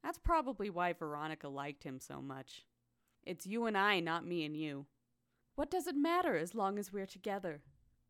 That's 0.03 0.19
probably 0.19 0.71
why 0.71 0.93
Veronica 0.93 1.49
liked 1.49 1.83
him 1.83 1.99
so 1.99 2.23
much. 2.23 2.67
It's 3.25 3.47
you 3.47 3.67
and 3.67 3.77
I, 3.77 3.99
not 3.99 4.27
me 4.27 4.45
and 4.45 4.57
you. 4.57 4.87
What 5.57 5.71
does 5.71 5.87
it 5.87 5.97
matter 5.97 6.37
as 6.37 6.55
long 6.55 6.79
as 6.79 6.93
we're 6.93 7.07
together? 7.07 7.63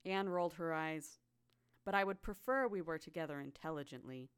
Anne 0.05 0.29
rolled 0.29 0.55
her 0.55 0.75
eyes. 0.75 1.19
But 1.85 1.95
I 1.95 2.05
would 2.05 2.21
prefer 2.21 2.67
we 2.67 2.83
were 2.83 2.99
together 2.99 3.41
intelligently. 3.41 4.31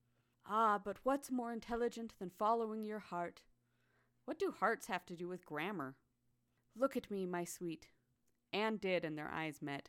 Ah, 0.49 0.79
but 0.83 0.99
what's 1.03 1.31
more 1.31 1.53
intelligent 1.53 2.15
than 2.19 2.31
following 2.31 2.85
your 2.85 3.01
heart? 3.01 3.43
What 4.25 4.39
do 4.39 4.53
hearts 4.53 4.87
have 4.87 5.05
to 5.07 5.17
do 5.17 5.29
with 5.29 5.47
grammar? 5.47 5.97
Look 6.77 6.97
at 6.97 7.11
me, 7.11 7.27
my 7.27 7.45
sweet. 7.45 7.89
Anne 8.53 8.77
did, 8.77 9.05
and 9.05 9.19
their 9.19 9.31
eyes 9.31 9.61
met. 9.61 9.89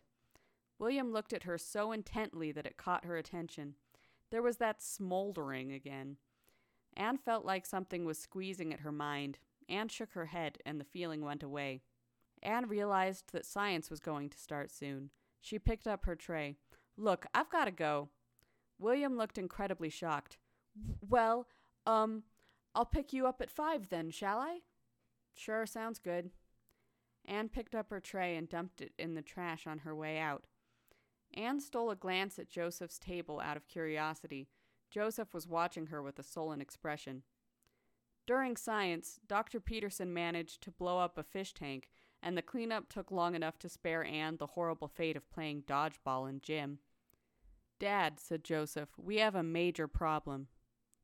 William 0.79 1.11
looked 1.11 1.33
at 1.33 1.43
her 1.43 1.57
so 1.57 1.91
intently 1.91 2.51
that 2.51 2.65
it 2.65 2.77
caught 2.77 3.05
her 3.05 3.17
attention. 3.17 3.75
There 4.31 4.41
was 4.41 4.57
that 4.57 4.81
smoldering 4.81 5.71
again. 5.71 6.17
Anne 6.95 7.17
felt 7.17 7.45
like 7.45 7.65
something 7.65 8.05
was 8.05 8.17
squeezing 8.17 8.73
at 8.73 8.81
her 8.81 8.91
mind. 8.91 9.39
Anne 9.69 9.89
shook 9.89 10.13
her 10.13 10.27
head, 10.27 10.57
and 10.65 10.79
the 10.79 10.85
feeling 10.85 11.21
went 11.21 11.43
away. 11.43 11.81
Anne 12.41 12.67
realized 12.67 13.31
that 13.31 13.45
science 13.45 13.89
was 13.89 13.99
going 13.99 14.29
to 14.29 14.37
start 14.37 14.71
soon. 14.71 15.11
She 15.41 15.59
picked 15.59 15.87
up 15.87 16.05
her 16.05 16.15
tray. 16.15 16.55
Look, 16.97 17.25
I've 17.33 17.49
got 17.49 17.65
to 17.65 17.71
go. 17.71 18.09
William 18.79 19.17
looked 19.17 19.37
incredibly 19.37 19.89
shocked. 19.89 20.37
Well, 21.07 21.47
um, 21.85 22.23
I'll 22.75 22.85
pick 22.85 23.13
you 23.13 23.27
up 23.27 23.41
at 23.41 23.49
five 23.49 23.89
then, 23.89 24.11
shall 24.11 24.39
I? 24.39 24.59
Sure, 25.33 25.65
sounds 25.65 25.99
good. 25.99 26.31
Anne 27.25 27.49
picked 27.49 27.75
up 27.75 27.89
her 27.89 27.99
tray 27.99 28.35
and 28.35 28.47
dumped 28.47 28.81
it 28.81 28.93
in 28.97 29.15
the 29.15 29.21
trash 29.21 29.67
on 29.67 29.79
her 29.79 29.95
way 29.95 30.17
out. 30.17 30.45
Anne 31.33 31.59
stole 31.59 31.91
a 31.91 31.95
glance 31.95 32.39
at 32.39 32.49
Joseph's 32.49 32.97
table 32.97 33.39
out 33.39 33.57
of 33.57 33.67
curiosity. 33.67 34.47
Joseph 34.89 35.33
was 35.33 35.47
watching 35.47 35.87
her 35.87 36.01
with 36.01 36.17
a 36.19 36.23
sullen 36.23 36.61
expression. 36.61 37.23
During 38.25 38.57
science, 38.57 39.19
Dr. 39.27 39.59
Peterson 39.59 40.13
managed 40.13 40.61
to 40.63 40.71
blow 40.71 40.99
up 40.99 41.17
a 41.17 41.23
fish 41.23 41.53
tank, 41.53 41.89
and 42.23 42.37
the 42.37 42.41
cleanup 42.41 42.89
took 42.89 43.11
long 43.11 43.35
enough 43.35 43.59
to 43.59 43.69
spare 43.69 44.03
Anne 44.03 44.37
the 44.37 44.47
horrible 44.47 44.87
fate 44.87 45.15
of 45.15 45.29
playing 45.29 45.63
dodgeball 45.63 46.29
in 46.29 46.41
gym. 46.41 46.79
Dad, 47.79 48.19
said 48.19 48.43
Joseph, 48.43 48.89
we 48.97 49.17
have 49.17 49.35
a 49.35 49.43
major 49.43 49.87
problem. 49.87 50.47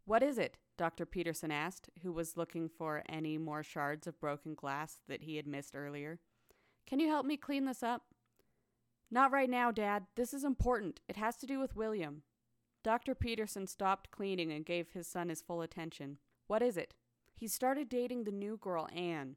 What 0.05 0.24
is 0.24 0.38
it? 0.38 0.57
Dr. 0.77 1.05
Peterson 1.05 1.51
asked, 1.51 1.89
who 2.01 2.12
was 2.12 2.36
looking 2.36 2.67
for 2.67 3.03
any 3.07 3.38
more 3.38 3.63
shards 3.63 4.07
of 4.07 4.19
broken 4.19 4.55
glass 4.55 4.98
that 5.07 5.24
he 5.24 5.38
had 5.38 5.48
missed 5.48 5.75
earlier. 5.75 6.19
Can 6.86 7.00
you 7.00 7.07
help 7.07 7.25
me 7.25 7.38
clean 7.38 7.65
this 7.65 7.83
up? 7.83 8.03
Not 9.12 9.31
right 9.31 9.50
now, 9.50 9.72
Dad. 9.72 10.07
This 10.15 10.33
is 10.33 10.43
important. 10.43 11.00
It 11.07 11.17
has 11.17 11.38
to 11.38 11.45
do 11.45 11.60
with 11.60 11.75
William. 11.75 12.24
Dr. 12.83 13.15
Peterson 13.15 13.67
stopped 13.67 14.12
cleaning 14.12 14.51
and 14.51 14.65
gave 14.65 14.91
his 14.91 15.07
son 15.07 15.29
his 15.29 15.41
full 15.41 15.62
attention. 15.62 16.17
What 16.48 16.62
is 16.62 16.75
it? 16.75 16.95
He 17.36 17.48
started 17.48 17.88
dating 17.89 18.24
the 18.24 18.31
new 18.31 18.57
girl, 18.57 18.89
Anne. 18.93 19.36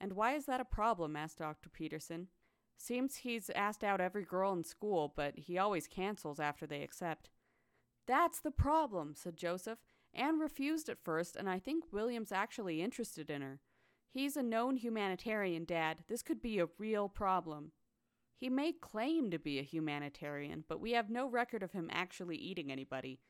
And 0.00 0.12
why 0.12 0.34
is 0.34 0.46
that 0.46 0.60
a 0.60 0.64
problem? 0.64 1.16
asked 1.16 1.38
Dr. 1.38 1.68
Peterson. 1.68 2.28
Seems 2.76 3.16
he's 3.16 3.50
asked 3.50 3.82
out 3.82 4.00
every 4.00 4.24
girl 4.24 4.52
in 4.52 4.62
school, 4.62 5.12
but 5.16 5.36
he 5.36 5.58
always 5.58 5.88
cancels 5.88 6.38
after 6.38 6.66
they 6.66 6.82
accept. 6.82 7.30
That's 8.06 8.40
the 8.40 8.52
problem, 8.52 9.14
said 9.16 9.36
Joseph. 9.36 9.78
Anne 10.14 10.38
refused 10.38 10.88
at 10.88 11.02
first, 11.02 11.36
and 11.36 11.48
I 11.48 11.58
think 11.58 11.84
William's 11.92 12.32
actually 12.32 12.82
interested 12.82 13.30
in 13.30 13.42
her. 13.42 13.60
He's 14.10 14.36
a 14.36 14.42
known 14.42 14.76
humanitarian, 14.76 15.64
Dad. 15.64 15.98
This 16.08 16.22
could 16.22 16.40
be 16.40 16.58
a 16.58 16.68
real 16.78 17.08
problem. 17.08 17.72
He 18.36 18.48
may 18.48 18.72
claim 18.72 19.30
to 19.30 19.38
be 19.38 19.58
a 19.58 19.64
humanitarian, 19.64 20.64
but 20.68 20.80
we 20.80 20.92
have 20.92 21.10
no 21.10 21.28
record 21.28 21.62
of 21.62 21.72
him 21.72 21.90
actually 21.92 22.36
eating 22.36 22.70
anybody. 22.70 23.20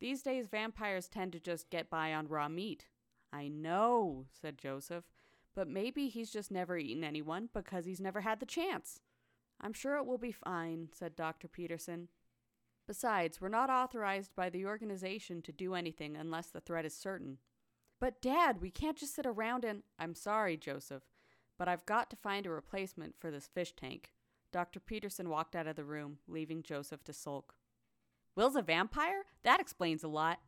These 0.00 0.22
days, 0.22 0.48
vampires 0.48 1.08
tend 1.08 1.32
to 1.32 1.40
just 1.40 1.70
get 1.70 1.90
by 1.90 2.14
on 2.14 2.28
raw 2.28 2.48
meat. 2.48 2.86
I 3.32 3.48
know, 3.48 4.26
said 4.32 4.58
Joseph, 4.58 5.04
but 5.54 5.68
maybe 5.68 6.08
he's 6.08 6.30
just 6.30 6.50
never 6.50 6.76
eaten 6.76 7.04
anyone 7.04 7.48
because 7.52 7.84
he's 7.84 8.00
never 8.00 8.20
had 8.20 8.40
the 8.40 8.46
chance. 8.46 9.00
I'm 9.60 9.72
sure 9.72 9.96
it 9.96 10.06
will 10.06 10.18
be 10.18 10.32
fine, 10.32 10.88
said 10.92 11.16
Dr. 11.16 11.48
Peterson. 11.48 12.08
Besides, 12.90 13.40
we're 13.40 13.48
not 13.48 13.70
authorized 13.70 14.34
by 14.34 14.50
the 14.50 14.66
organization 14.66 15.42
to 15.42 15.52
do 15.52 15.76
anything 15.76 16.16
unless 16.16 16.48
the 16.48 16.58
threat 16.58 16.84
is 16.84 16.92
certain. 16.92 17.38
But, 18.00 18.20
Dad, 18.20 18.60
we 18.60 18.72
can't 18.72 18.96
just 18.96 19.14
sit 19.14 19.26
around 19.26 19.64
and. 19.64 19.84
I'm 19.96 20.16
sorry, 20.16 20.56
Joseph, 20.56 21.04
but 21.56 21.68
I've 21.68 21.86
got 21.86 22.10
to 22.10 22.16
find 22.16 22.46
a 22.46 22.50
replacement 22.50 23.14
for 23.16 23.30
this 23.30 23.46
fish 23.46 23.74
tank. 23.76 24.10
Dr. 24.52 24.80
Peterson 24.80 25.28
walked 25.28 25.54
out 25.54 25.68
of 25.68 25.76
the 25.76 25.84
room, 25.84 26.18
leaving 26.26 26.64
Joseph 26.64 27.04
to 27.04 27.12
sulk. 27.12 27.54
Will's 28.34 28.56
a 28.56 28.60
vampire? 28.62 29.22
That 29.44 29.60
explains 29.60 30.02
a 30.02 30.08
lot. 30.08 30.40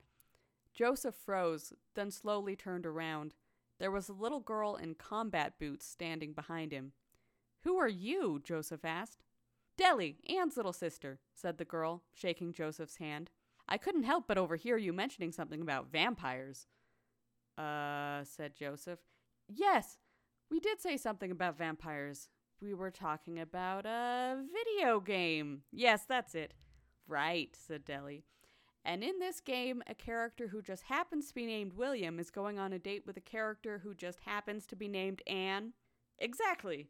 Joseph 0.74 1.14
froze, 1.14 1.72
then 1.94 2.10
slowly 2.10 2.56
turned 2.56 2.86
around. 2.86 3.34
There 3.78 3.92
was 3.92 4.08
a 4.08 4.12
little 4.12 4.40
girl 4.40 4.74
in 4.74 4.96
combat 4.96 5.60
boots 5.60 5.86
standing 5.86 6.32
behind 6.32 6.72
him. 6.72 6.90
Who 7.60 7.76
are 7.76 7.86
you? 7.86 8.40
Joseph 8.42 8.84
asked. 8.84 9.22
Deli, 9.76 10.18
Anne's 10.28 10.56
little 10.56 10.72
sister, 10.72 11.18
said 11.34 11.58
the 11.58 11.64
girl, 11.64 12.02
shaking 12.14 12.52
Joseph's 12.52 12.96
hand. 12.96 13.30
I 13.68 13.78
couldn't 13.78 14.02
help 14.02 14.26
but 14.26 14.38
overhear 14.38 14.76
you 14.76 14.92
mentioning 14.92 15.32
something 15.32 15.62
about 15.62 15.90
vampires. 15.90 16.66
Uh, 17.56 18.24
said 18.24 18.54
Joseph. 18.56 19.00
Yes, 19.48 19.98
we 20.50 20.60
did 20.60 20.80
say 20.80 20.96
something 20.96 21.30
about 21.30 21.58
vampires. 21.58 22.28
We 22.60 22.74
were 22.74 22.90
talking 22.90 23.40
about 23.40 23.86
a 23.86 24.42
video 24.52 25.00
game. 25.00 25.62
Yes, 25.72 26.04
that's 26.08 26.34
it. 26.34 26.54
Right, 27.08 27.56
said 27.56 27.84
Deli. 27.84 28.24
And 28.84 29.02
in 29.02 29.18
this 29.18 29.40
game, 29.40 29.82
a 29.86 29.94
character 29.94 30.48
who 30.48 30.60
just 30.60 30.84
happens 30.84 31.28
to 31.28 31.34
be 31.34 31.46
named 31.46 31.74
William 31.74 32.18
is 32.18 32.30
going 32.30 32.58
on 32.58 32.72
a 32.72 32.78
date 32.78 33.04
with 33.06 33.16
a 33.16 33.20
character 33.20 33.80
who 33.82 33.94
just 33.94 34.20
happens 34.20 34.66
to 34.66 34.76
be 34.76 34.88
named 34.88 35.22
Anne? 35.26 35.72
Exactly. 36.18 36.88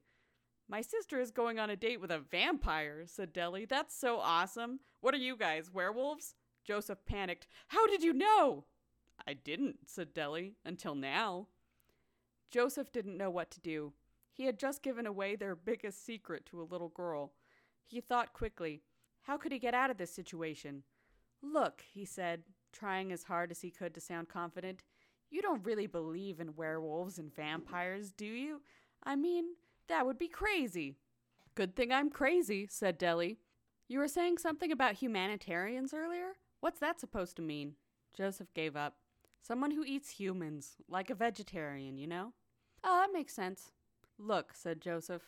My 0.73 0.81
sister 0.81 1.21
is 1.21 1.31
going 1.31 1.59
on 1.59 1.69
a 1.69 1.76
date 1.76 2.00
with 2.00 2.11
a 2.11 2.19
vampire, 2.19 3.02
said 3.05 3.35
Deli. 3.35 3.67
That's 3.67 3.95
so 3.95 4.21
awesome. 4.21 4.81
What 5.02 5.12
are 5.12 5.19
you 5.19 5.37
guys, 5.37 5.71
werewolves? 5.71 6.35
Joseph 6.64 7.05
panicked. 7.05 7.47
How 7.69 7.87
did 7.87 8.02
you 8.02 8.14
know? 8.14 8.64
I 9.26 9.35
didn't, 9.35 9.81
said 9.85 10.14
Deli, 10.14 10.55
until 10.64 10.95
now. 10.95 11.49
Joseph 12.50 12.91
didn't 12.91 13.19
know 13.19 13.29
what 13.29 13.50
to 13.50 13.61
do. 13.61 13.93
He 14.33 14.47
had 14.47 14.59
just 14.59 14.83
given 14.83 15.07
away 15.07 15.37
their 15.37 15.55
biggest 15.55 16.07
secret 16.07 16.47
to 16.47 16.62
a 16.62 16.64
little 16.64 16.88
girl. 16.88 17.35
He 17.85 18.00
thought 18.00 18.33
quickly. 18.33 18.81
How 19.25 19.37
could 19.37 19.52
he 19.52 19.59
get 19.59 19.75
out 19.75 19.91
of 19.91 19.99
this 19.99 20.14
situation? 20.14 20.85
Look, 21.43 21.85
he 21.93 22.07
said, 22.07 22.45
trying 22.73 23.12
as 23.12 23.25
hard 23.25 23.50
as 23.50 23.61
he 23.61 23.71
could 23.71 23.93
to 23.93 24.00
sound 24.00 24.31
confident, 24.31 24.85
you 25.29 25.43
don't 25.43 25.67
really 25.67 25.87
believe 25.87 26.41
in 26.41 26.57
werewolves 26.57 27.19
and 27.19 27.31
vampires, 27.31 28.11
do 28.11 28.25
you? 28.25 28.62
I 29.05 29.17
mean, 29.17 29.45
that 29.92 30.06
would 30.06 30.18
be 30.18 30.28
crazy. 30.28 30.96
Good 31.54 31.76
thing 31.76 31.92
I'm 31.92 32.08
crazy, 32.08 32.66
said 32.70 32.96
Deli. 32.96 33.37
You 33.88 33.99
were 33.99 34.08
saying 34.08 34.38
something 34.38 34.72
about 34.72 34.94
humanitarians 34.94 35.92
earlier? 35.92 36.32
What's 36.61 36.80
that 36.80 36.99
supposed 36.99 37.37
to 37.37 37.42
mean? 37.42 37.75
Joseph 38.16 38.54
gave 38.54 38.75
up. 38.75 38.96
Someone 39.42 39.70
who 39.70 39.84
eats 39.84 40.08
humans, 40.08 40.76
like 40.88 41.11
a 41.11 41.14
vegetarian, 41.14 41.99
you 41.99 42.06
know? 42.06 42.32
Oh, 42.82 43.00
that 43.02 43.12
makes 43.12 43.34
sense. 43.34 43.72
Look, 44.18 44.54
said 44.54 44.80
Joseph, 44.80 45.25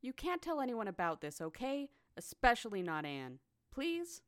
you 0.00 0.12
can't 0.12 0.42
tell 0.42 0.60
anyone 0.60 0.88
about 0.88 1.20
this, 1.20 1.40
okay? 1.40 1.88
Especially 2.16 2.82
not 2.82 3.04
Anne. 3.04 3.38
Please? 3.72 4.20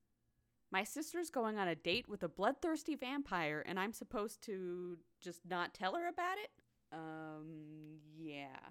My 0.71 0.85
sister's 0.85 1.31
going 1.31 1.59
on 1.59 1.67
a 1.67 1.75
date 1.75 2.09
with 2.09 2.23
a 2.23 2.29
bloodthirsty 2.29 2.95
vampire, 2.95 3.65
and 3.67 3.81
I'm 3.81 3.93
supposed 3.93 4.41
to 4.43 4.99
just 5.21 5.41
not 5.51 5.75
tell 5.75 5.97
her 5.97 6.07
about 6.07 6.39
it? 6.39 6.51
Um, 6.93 7.99
yeah. 8.17 8.71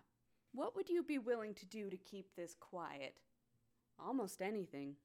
What 0.53 0.75
would 0.75 0.87
you 0.87 1.01
be 1.01 1.17
willing 1.17 1.55
to 1.55 1.65
do 1.65 1.89
to 1.89 1.97
keep 1.97 2.35
this 2.35 2.55
quiet? 2.59 3.15
Almost 3.99 4.41
anything. 4.41 4.95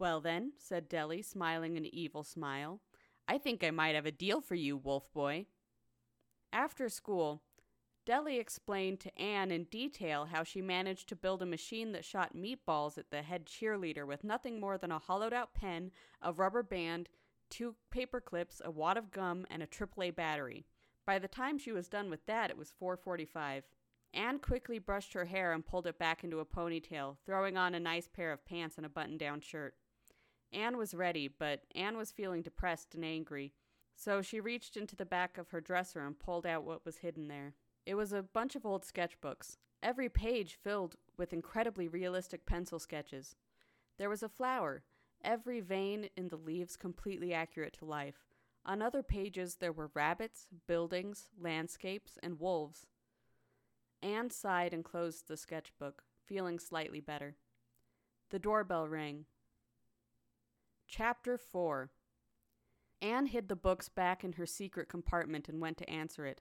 Well, 0.00 0.20
then, 0.20 0.52
said 0.58 0.88
Deli, 0.88 1.22
smiling 1.22 1.76
an 1.76 1.86
evil 1.86 2.24
smile, 2.24 2.80
I 3.28 3.38
think 3.38 3.62
I 3.62 3.70
might 3.70 3.94
have 3.94 4.06
a 4.06 4.10
deal 4.10 4.40
for 4.40 4.56
you, 4.56 4.76
Wolf 4.76 5.12
Boy. 5.12 5.46
After 6.52 6.88
school, 6.88 7.42
Deli 8.04 8.38
explained 8.38 9.00
to 9.00 9.18
Anne 9.18 9.50
in 9.50 9.64
detail 9.64 10.26
how 10.26 10.42
she 10.42 10.60
managed 10.60 11.08
to 11.08 11.16
build 11.16 11.40
a 11.40 11.46
machine 11.46 11.92
that 11.92 12.04
shot 12.04 12.36
meatballs 12.36 12.98
at 12.98 13.10
the 13.10 13.22
head 13.22 13.46
cheerleader 13.46 14.06
with 14.06 14.24
nothing 14.24 14.60
more 14.60 14.76
than 14.76 14.92
a 14.92 14.98
hollowed 14.98 15.32
out 15.32 15.54
pen, 15.54 15.92
a 16.20 16.32
rubber 16.32 16.62
band, 16.62 17.08
two 17.48 17.76
paper 17.90 18.20
clips, 18.20 18.60
a 18.64 18.70
wad 18.70 18.96
of 18.96 19.10
gum, 19.12 19.46
and 19.50 19.62
a 19.62 19.66
AAA 19.66 20.14
battery. 20.14 20.66
By 21.04 21.18
the 21.20 21.28
time 21.28 21.58
she 21.58 21.72
was 21.72 21.88
done 21.88 22.10
with 22.10 22.26
that, 22.26 22.50
it 22.50 22.56
was 22.56 22.72
4:45. 22.80 23.62
Anne 24.14 24.38
quickly 24.38 24.78
brushed 24.78 25.12
her 25.12 25.26
hair 25.26 25.52
and 25.52 25.66
pulled 25.66 25.86
it 25.86 25.98
back 25.98 26.24
into 26.24 26.40
a 26.40 26.44
ponytail, 26.44 27.16
throwing 27.26 27.56
on 27.56 27.74
a 27.74 27.80
nice 27.80 28.08
pair 28.08 28.32
of 28.32 28.44
pants 28.46 28.76
and 28.76 28.86
a 28.86 28.88
button 28.88 29.18
down 29.18 29.40
shirt. 29.40 29.74
Anne 30.52 30.76
was 30.76 30.94
ready, 30.94 31.28
but 31.28 31.62
Anne 31.74 31.96
was 31.96 32.12
feeling 32.12 32.42
depressed 32.42 32.94
and 32.94 33.04
angry, 33.04 33.52
so 33.94 34.22
she 34.22 34.40
reached 34.40 34.76
into 34.76 34.96
the 34.96 35.04
back 35.04 35.38
of 35.38 35.50
her 35.50 35.60
dresser 35.60 36.06
and 36.06 36.18
pulled 36.18 36.46
out 36.46 36.64
what 36.64 36.84
was 36.84 36.98
hidden 36.98 37.28
there. 37.28 37.54
It 37.84 37.94
was 37.94 38.12
a 38.12 38.22
bunch 38.22 38.56
of 38.56 38.64
old 38.64 38.84
sketchbooks, 38.84 39.56
every 39.82 40.08
page 40.08 40.58
filled 40.62 40.96
with 41.16 41.32
incredibly 41.32 41.88
realistic 41.88 42.46
pencil 42.46 42.78
sketches. 42.78 43.36
There 43.98 44.10
was 44.10 44.22
a 44.22 44.28
flower, 44.28 44.82
every 45.22 45.60
vein 45.60 46.08
in 46.16 46.28
the 46.28 46.36
leaves 46.36 46.76
completely 46.76 47.32
accurate 47.32 47.74
to 47.78 47.84
life. 47.84 48.26
On 48.64 48.82
other 48.82 49.02
pages, 49.02 49.56
there 49.56 49.72
were 49.72 49.90
rabbits, 49.94 50.48
buildings, 50.66 51.28
landscapes, 51.40 52.18
and 52.22 52.40
wolves. 52.40 52.86
Anne 54.06 54.30
sighed 54.30 54.72
and 54.72 54.84
closed 54.84 55.26
the 55.26 55.36
sketchbook, 55.36 56.04
feeling 56.24 56.60
slightly 56.60 57.00
better. 57.00 57.34
The 58.30 58.38
doorbell 58.38 58.86
rang. 58.86 59.24
Chapter 60.86 61.36
4 61.36 61.90
Anne 63.02 63.26
hid 63.26 63.48
the 63.48 63.56
books 63.56 63.88
back 63.88 64.22
in 64.22 64.34
her 64.34 64.46
secret 64.46 64.88
compartment 64.88 65.48
and 65.48 65.60
went 65.60 65.76
to 65.78 65.90
answer 65.90 66.24
it. 66.24 66.40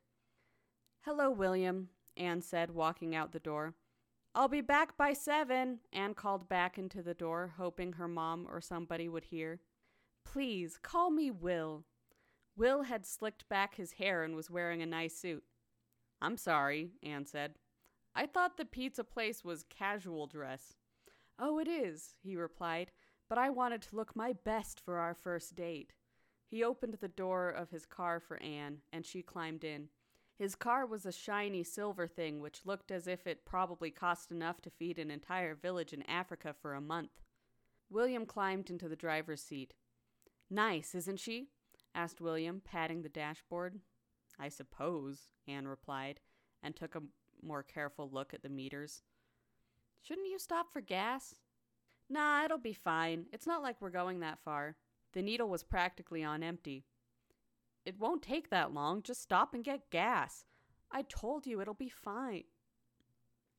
Hello, 1.05 1.31
William, 1.31 1.89
Anne 2.15 2.43
said, 2.43 2.69
walking 2.69 3.15
out 3.15 3.31
the 3.31 3.39
door. 3.39 3.74
I'll 4.36 4.48
be 4.48 4.62
back 4.62 4.95
by 4.95 5.13
seven, 5.13 5.79
Anne 5.91 6.13
called 6.13 6.48
back 6.48 6.77
into 6.77 7.01
the 7.01 7.15
door, 7.15 7.55
hoping 7.57 7.93
her 7.93 8.07
mom 8.07 8.45
or 8.48 8.62
somebody 8.62 9.10
would 9.10 9.25
hear. 9.25 9.60
Please, 10.24 10.77
call 10.77 11.10
me 11.10 11.31
Will. 11.31 11.84
Will 12.55 12.84
had 12.84 13.07
slicked 13.07 13.50
back 13.50 13.75
his 13.75 13.93
hair 13.93 14.24
and 14.24 14.36
was 14.36 14.51
wearing 14.51 14.84
a 14.84 14.86
nice 14.86 15.17
suit. 15.17 15.43
I'm 16.22 16.38
sorry, 16.38 16.91
Anne 17.03 17.25
said. 17.25 17.55
I 18.15 18.25
thought 18.25 18.57
the 18.57 18.65
pizza 18.65 19.03
place 19.03 19.43
was 19.43 19.65
casual 19.69 20.27
dress. 20.27 20.75
Oh, 21.38 21.60
it 21.60 21.67
is, 21.67 22.15
he 22.24 22.36
replied, 22.36 22.91
but 23.27 23.38
I 23.38 23.50
wanted 23.50 23.81
to 23.84 23.95
look 23.95 24.15
my 24.15 24.34
best 24.34 24.79
for 24.79 24.98
our 24.98 25.13
first 25.13 25.55
date. 25.55 25.93
He 26.48 26.63
opened 26.63 26.98
the 27.01 27.07
door 27.07 27.50
of 27.50 27.72
his 27.72 27.86
car 27.86 28.19
for 28.19 28.41
Anne, 28.41 28.77
and 28.93 29.05
she 29.05 29.22
climbed 29.22 29.63
in. 29.63 29.89
His 30.38 30.55
car 30.55 30.86
was 30.86 31.05
a 31.05 31.12
shiny 31.12 31.63
silver 31.63 32.07
thing 32.07 32.39
which 32.39 32.65
looked 32.65 32.91
as 32.91 33.07
if 33.07 33.25
it 33.25 33.45
probably 33.45 33.89
cost 33.89 34.31
enough 34.31 34.62
to 34.62 34.69
feed 34.69 35.00
an 35.00 35.10
entire 35.10 35.55
village 35.55 35.93
in 35.93 36.03
Africa 36.03 36.53
for 36.53 36.74
a 36.74 36.81
month. 36.81 37.22
William 37.89 38.25
climbed 38.25 38.69
into 38.69 38.88
the 38.89 38.95
driver's 38.95 39.41
seat. 39.41 39.74
Nice, 40.50 40.93
isn't 40.95 41.19
she? 41.19 41.50
asked 41.93 42.19
William, 42.19 42.62
patting 42.63 43.01
the 43.01 43.10
dashboard. 43.10 43.79
I 44.39 44.50
suppose, 44.50 45.30
Anne 45.48 45.68
replied, 45.68 46.20
and 46.62 46.75
took 46.75 46.96
a 46.96 47.01
more 47.42 47.63
careful 47.63 48.10
look 48.12 48.34
at 48.34 48.44
the 48.44 48.50
meters. 48.50 49.04
Shouldn't 50.01 50.27
you 50.27 50.39
stop 50.39 50.72
for 50.72 50.82
gas? 50.82 51.36
Nah, 52.10 52.46
it'll 52.46 52.58
be 52.58 52.74
fine. 52.74 53.25
It's 53.34 53.48
not 53.48 53.63
like 53.63 53.82
we're 53.82 53.89
going 53.89 54.20
that 54.20 54.39
far. 54.44 54.75
The 55.13 55.22
needle 55.22 55.50
was 55.50 55.63
practically 55.63 56.24
on 56.24 56.44
empty. 56.44 56.86
It 57.86 58.00
won't 58.00 58.22
take 58.22 58.50
that 58.50 58.74
long. 58.74 59.01
Just 59.01 59.22
stop 59.22 59.54
and 59.54 59.63
get 59.63 59.89
gas. 59.89 60.46
I 60.92 61.04
told 61.04 61.48
you 61.48 61.62
it'll 61.62 61.74
be 61.74 61.89
fine. 61.89 62.44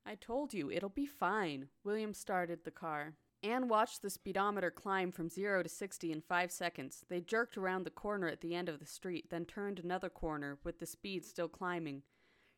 I 0.04 0.14
told 0.14 0.54
you 0.54 0.70
it'll 0.70 0.88
be 0.88 1.06
fine. 1.06 1.68
William 1.82 2.14
started 2.14 2.60
the 2.64 2.70
car. 2.70 3.14
Anne 3.46 3.68
watched 3.68 4.02
the 4.02 4.10
speedometer 4.10 4.72
climb 4.72 5.12
from 5.12 5.28
0 5.28 5.62
to 5.62 5.68
60 5.68 6.10
in 6.10 6.20
five 6.20 6.50
seconds. 6.50 7.04
They 7.08 7.20
jerked 7.20 7.56
around 7.56 7.84
the 7.84 7.90
corner 7.90 8.26
at 8.26 8.40
the 8.40 8.56
end 8.56 8.68
of 8.68 8.80
the 8.80 8.86
street, 8.86 9.30
then 9.30 9.44
turned 9.44 9.78
another 9.78 10.08
corner, 10.08 10.58
with 10.64 10.80
the 10.80 10.86
speed 10.86 11.24
still 11.24 11.46
climbing. 11.46 12.02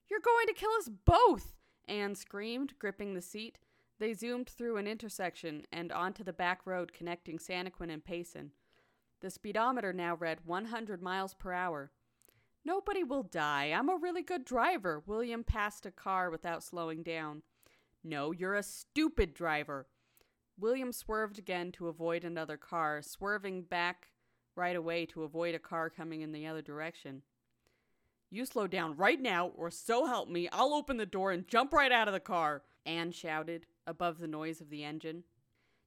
You're 0.08 0.20
going 0.20 0.46
to 0.46 0.54
kill 0.54 0.70
us 0.78 0.88
both! 0.88 1.52
Anne 1.86 2.14
screamed, 2.14 2.72
gripping 2.78 3.12
the 3.12 3.20
seat. 3.20 3.58
They 3.98 4.14
zoomed 4.14 4.48
through 4.48 4.78
an 4.78 4.86
intersection 4.86 5.66
and 5.70 5.92
onto 5.92 6.24
the 6.24 6.32
back 6.32 6.62
road 6.64 6.94
connecting 6.94 7.38
Santaquin 7.38 7.92
and 7.92 8.02
Payson. 8.02 8.52
The 9.20 9.30
speedometer 9.30 9.92
now 9.92 10.14
read 10.14 10.46
100 10.46 11.02
miles 11.02 11.34
per 11.34 11.52
hour. 11.52 11.90
Nobody 12.64 13.04
will 13.04 13.24
die. 13.24 13.74
I'm 13.76 13.90
a 13.90 13.96
really 13.96 14.22
good 14.22 14.44
driver. 14.46 15.02
William 15.06 15.44
passed 15.44 15.84
a 15.84 15.90
car 15.90 16.30
without 16.30 16.62
slowing 16.62 17.02
down. 17.02 17.42
No, 18.02 18.32
you're 18.32 18.54
a 18.54 18.62
stupid 18.62 19.34
driver. 19.34 19.86
William 20.58 20.92
swerved 20.92 21.38
again 21.38 21.70
to 21.72 21.88
avoid 21.88 22.24
another 22.24 22.56
car, 22.56 23.00
swerving 23.02 23.62
back 23.62 24.08
right 24.56 24.74
away 24.74 25.06
to 25.06 25.22
avoid 25.22 25.54
a 25.54 25.58
car 25.58 25.88
coming 25.88 26.20
in 26.20 26.32
the 26.32 26.46
other 26.46 26.62
direction. 26.62 27.22
You 28.30 28.44
slow 28.44 28.66
down 28.66 28.96
right 28.96 29.20
now, 29.20 29.52
or 29.54 29.70
so 29.70 30.06
help 30.06 30.28
me, 30.28 30.48
I'll 30.50 30.74
open 30.74 30.96
the 30.96 31.06
door 31.06 31.30
and 31.30 31.46
jump 31.46 31.72
right 31.72 31.92
out 31.92 32.08
of 32.08 32.14
the 32.14 32.20
car, 32.20 32.62
Anne 32.84 33.12
shouted 33.12 33.66
above 33.86 34.18
the 34.18 34.26
noise 34.26 34.60
of 34.60 34.68
the 34.68 34.84
engine. 34.84 35.24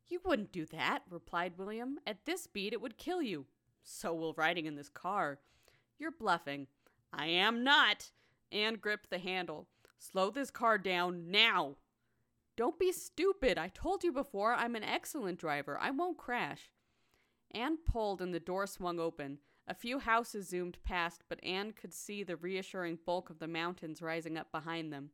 You 0.08 0.22
wouldn't 0.26 0.52
do 0.52 0.66
that, 0.68 1.04
replied 1.10 1.54
William. 1.58 1.98
At 2.08 2.26
this 2.26 2.44
speed, 2.44 2.74
it 2.74 2.82
would 2.82 2.98
kill 2.98 3.22
you. 3.22 3.46
So 3.84 4.14
will 4.14 4.34
riding 4.34 4.66
in 4.66 4.76
this 4.76 4.90
car. 4.90 5.40
You're 6.00 6.12
bluffing. 6.12 6.68
I 7.14 7.28
am 7.28 7.64
not. 7.64 8.12
Anne 8.52 8.76
gripped 8.76 9.10
the 9.10 9.20
handle. 9.20 9.68
Slow 9.98 10.30
this 10.30 10.50
car 10.50 10.78
down 10.78 11.30
now. 11.30 11.76
Don't 12.62 12.78
be 12.78 12.92
stupid. 12.92 13.58
I 13.58 13.70
told 13.70 14.04
you 14.04 14.12
before 14.12 14.54
I'm 14.54 14.76
an 14.76 14.84
excellent 14.84 15.40
driver. 15.40 15.80
I 15.82 15.90
won't 15.90 16.20
crash. 16.20 16.70
Anne 17.50 17.80
pulled 17.84 18.22
and 18.22 18.36
the 18.36 18.40
door 18.40 18.68
swung 18.68 19.00
open. 19.00 19.40
A 19.68 19.74
few 19.74 19.98
houses 19.98 20.50
zoomed 20.50 20.78
past, 20.84 21.24
but 21.28 21.44
Anne 21.44 21.72
could 21.72 21.92
see 21.92 22.22
the 22.22 22.36
reassuring 22.36 23.00
bulk 23.04 23.32
of 23.32 23.40
the 23.40 23.48
mountains 23.48 24.00
rising 24.00 24.38
up 24.38 24.52
behind 24.52 24.94
them. 24.94 25.10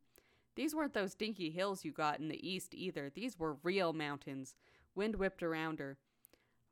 These 0.58 0.76
weren't 0.76 0.94
those 0.94 1.16
dinky 1.16 1.50
hills 1.50 1.86
you 1.86 1.94
got 1.94 2.20
in 2.20 2.28
the 2.28 2.46
east 2.46 2.76
either. 2.76 3.10
These 3.10 3.40
were 3.40 3.60
real 3.64 3.94
mountains. 3.94 4.54
Wind 4.94 5.16
whipped 5.16 5.42
around 5.42 5.80
her. 5.80 5.98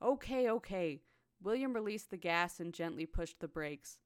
Okay, 0.03 0.49
okay. 0.49 0.99
William 1.41 1.71
released 1.71 2.11
the 2.11 2.17
gas 2.17 2.59
and 2.59 2.73
gently 2.73 3.05
pushed 3.05 3.39
the 3.39 3.47
brakes. 3.47 3.97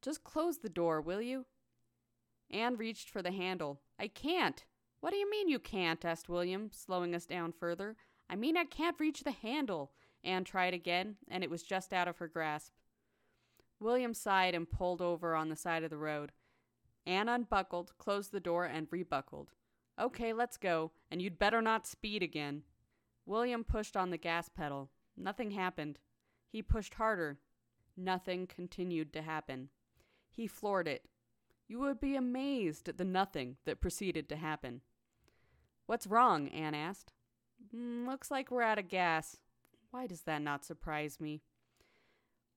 Just 0.00 0.24
close 0.24 0.60
the 0.60 0.70
door, 0.70 1.02
will 1.02 1.20
you? 1.20 1.44
Anne 2.50 2.78
reached 2.78 3.10
for 3.10 3.20
the 3.20 3.32
handle. 3.32 3.82
I 3.98 4.08
can't. 4.08 4.64
What 5.06 5.12
do 5.12 5.18
you 5.18 5.30
mean 5.30 5.48
you 5.48 5.60
can't? 5.60 6.04
asked 6.04 6.28
William, 6.28 6.68
slowing 6.72 7.14
us 7.14 7.26
down 7.26 7.52
further. 7.52 7.94
I 8.28 8.34
mean 8.34 8.56
I 8.56 8.64
can't 8.64 8.98
reach 8.98 9.22
the 9.22 9.30
handle. 9.30 9.92
Anne 10.24 10.42
tried 10.42 10.74
again, 10.74 11.14
and 11.28 11.44
it 11.44 11.48
was 11.48 11.62
just 11.62 11.92
out 11.92 12.08
of 12.08 12.18
her 12.18 12.26
grasp. 12.26 12.72
William 13.78 14.12
sighed 14.12 14.52
and 14.52 14.68
pulled 14.68 15.00
over 15.00 15.36
on 15.36 15.48
the 15.48 15.54
side 15.54 15.84
of 15.84 15.90
the 15.90 15.96
road. 15.96 16.32
Anne 17.06 17.28
unbuckled, 17.28 17.96
closed 17.98 18.32
the 18.32 18.40
door, 18.40 18.64
and 18.64 18.88
rebuckled. 18.90 19.52
Okay, 19.96 20.32
let's 20.32 20.56
go, 20.56 20.90
and 21.08 21.22
you'd 21.22 21.38
better 21.38 21.62
not 21.62 21.86
speed 21.86 22.20
again. 22.20 22.64
William 23.26 23.62
pushed 23.62 23.96
on 23.96 24.10
the 24.10 24.18
gas 24.18 24.48
pedal. 24.48 24.90
Nothing 25.16 25.52
happened. 25.52 26.00
He 26.50 26.62
pushed 26.62 26.94
harder. 26.94 27.38
Nothing 27.96 28.48
continued 28.48 29.12
to 29.12 29.22
happen. 29.22 29.68
He 30.32 30.48
floored 30.48 30.88
it. 30.88 31.04
You 31.68 31.78
would 31.78 32.00
be 32.00 32.16
amazed 32.16 32.88
at 32.88 32.98
the 32.98 33.04
nothing 33.04 33.58
that 33.66 33.80
proceeded 33.80 34.28
to 34.30 34.36
happen. 34.36 34.80
What's 35.86 36.06
wrong? 36.06 36.48
Anne 36.48 36.74
asked. 36.74 37.12
Mm, 37.74 38.06
looks 38.06 38.30
like 38.30 38.50
we're 38.50 38.62
out 38.62 38.78
of 38.78 38.88
gas. 38.88 39.36
Why 39.90 40.06
does 40.06 40.22
that 40.22 40.42
not 40.42 40.64
surprise 40.64 41.20
me? 41.20 41.42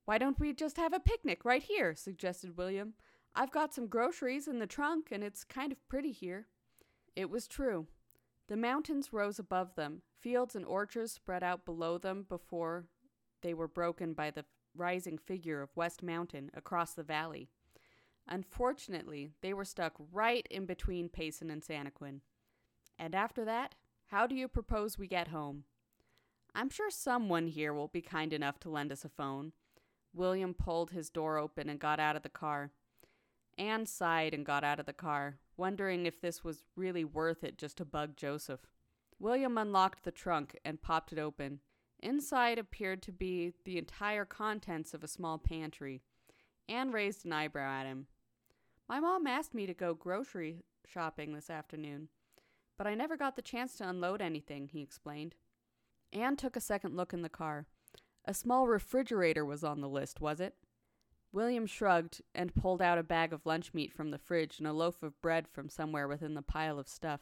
Why 0.04 0.18
don't 0.18 0.40
we 0.40 0.52
just 0.52 0.76
have 0.76 0.92
a 0.92 1.00
picnic 1.00 1.44
right 1.44 1.62
here? 1.62 1.94
suggested 1.94 2.56
William. 2.56 2.94
I've 3.34 3.52
got 3.52 3.72
some 3.72 3.86
groceries 3.86 4.48
in 4.48 4.58
the 4.58 4.66
trunk, 4.66 5.08
and 5.12 5.22
it's 5.22 5.44
kind 5.44 5.70
of 5.70 5.88
pretty 5.88 6.10
here. 6.10 6.48
It 7.14 7.30
was 7.30 7.46
true. 7.46 7.86
The 8.48 8.56
mountains 8.56 9.12
rose 9.12 9.38
above 9.38 9.76
them, 9.76 10.02
fields 10.20 10.56
and 10.56 10.66
orchards 10.66 11.12
spread 11.12 11.44
out 11.44 11.64
below 11.64 11.98
them 11.98 12.26
before 12.28 12.86
they 13.42 13.54
were 13.54 13.68
broken 13.68 14.12
by 14.12 14.32
the 14.32 14.44
rising 14.76 15.18
figure 15.18 15.62
of 15.62 15.76
West 15.76 16.02
Mountain 16.02 16.50
across 16.54 16.94
the 16.94 17.04
valley. 17.04 17.48
Unfortunately, 18.28 19.30
they 19.40 19.54
were 19.54 19.64
stuck 19.64 19.94
right 20.12 20.46
in 20.50 20.66
between 20.66 21.08
Payson 21.08 21.50
and 21.50 21.62
Santaquin. 21.62 22.20
And 23.00 23.14
after 23.14 23.46
that, 23.46 23.74
how 24.08 24.26
do 24.26 24.34
you 24.34 24.46
propose 24.46 24.98
we 24.98 25.08
get 25.08 25.28
home? 25.28 25.64
I'm 26.54 26.68
sure 26.68 26.90
someone 26.90 27.46
here 27.46 27.72
will 27.72 27.88
be 27.88 28.02
kind 28.02 28.32
enough 28.32 28.60
to 28.60 28.70
lend 28.70 28.92
us 28.92 29.06
a 29.06 29.08
phone. 29.08 29.52
William 30.12 30.52
pulled 30.52 30.90
his 30.90 31.08
door 31.08 31.38
open 31.38 31.70
and 31.70 31.80
got 31.80 31.98
out 31.98 32.14
of 32.14 32.22
the 32.22 32.28
car. 32.28 32.72
Anne 33.56 33.86
sighed 33.86 34.34
and 34.34 34.44
got 34.44 34.64
out 34.64 34.78
of 34.78 34.86
the 34.86 34.92
car, 34.92 35.38
wondering 35.56 36.04
if 36.04 36.20
this 36.20 36.44
was 36.44 36.64
really 36.76 37.04
worth 37.04 37.42
it 37.42 37.56
just 37.56 37.78
to 37.78 37.84
bug 37.86 38.16
Joseph. 38.16 38.60
William 39.18 39.56
unlocked 39.56 40.04
the 40.04 40.10
trunk 40.10 40.58
and 40.62 40.82
popped 40.82 41.12
it 41.12 41.18
open. 41.18 41.60
Inside 42.00 42.58
appeared 42.58 43.02
to 43.02 43.12
be 43.12 43.52
the 43.64 43.78
entire 43.78 44.24
contents 44.26 44.92
of 44.92 45.02
a 45.02 45.08
small 45.08 45.38
pantry. 45.38 46.02
Anne 46.68 46.90
raised 46.90 47.24
an 47.24 47.32
eyebrow 47.32 47.80
at 47.80 47.86
him. 47.86 48.08
My 48.88 49.00
mom 49.00 49.26
asked 49.26 49.54
me 49.54 49.66
to 49.66 49.74
go 49.74 49.94
grocery 49.94 50.64
shopping 50.86 51.34
this 51.34 51.48
afternoon, 51.48 52.08
but 52.80 52.86
I 52.86 52.94
never 52.94 53.18
got 53.18 53.36
the 53.36 53.42
chance 53.42 53.76
to 53.76 53.86
unload 53.86 54.22
anything, 54.22 54.70
he 54.72 54.80
explained. 54.80 55.34
Anne 56.14 56.34
took 56.34 56.56
a 56.56 56.62
second 56.62 56.96
look 56.96 57.12
in 57.12 57.20
the 57.20 57.28
car. 57.28 57.66
A 58.24 58.32
small 58.32 58.66
refrigerator 58.66 59.44
was 59.44 59.62
on 59.62 59.82
the 59.82 59.88
list, 59.88 60.18
was 60.18 60.40
it? 60.40 60.54
William 61.30 61.66
shrugged 61.66 62.22
and 62.34 62.54
pulled 62.54 62.80
out 62.80 62.96
a 62.96 63.02
bag 63.02 63.34
of 63.34 63.44
lunch 63.44 63.74
meat 63.74 63.92
from 63.92 64.10
the 64.10 64.18
fridge 64.18 64.58
and 64.58 64.66
a 64.66 64.72
loaf 64.72 65.02
of 65.02 65.20
bread 65.20 65.46
from 65.46 65.68
somewhere 65.68 66.08
within 66.08 66.32
the 66.32 66.40
pile 66.40 66.78
of 66.78 66.88
stuff. 66.88 67.20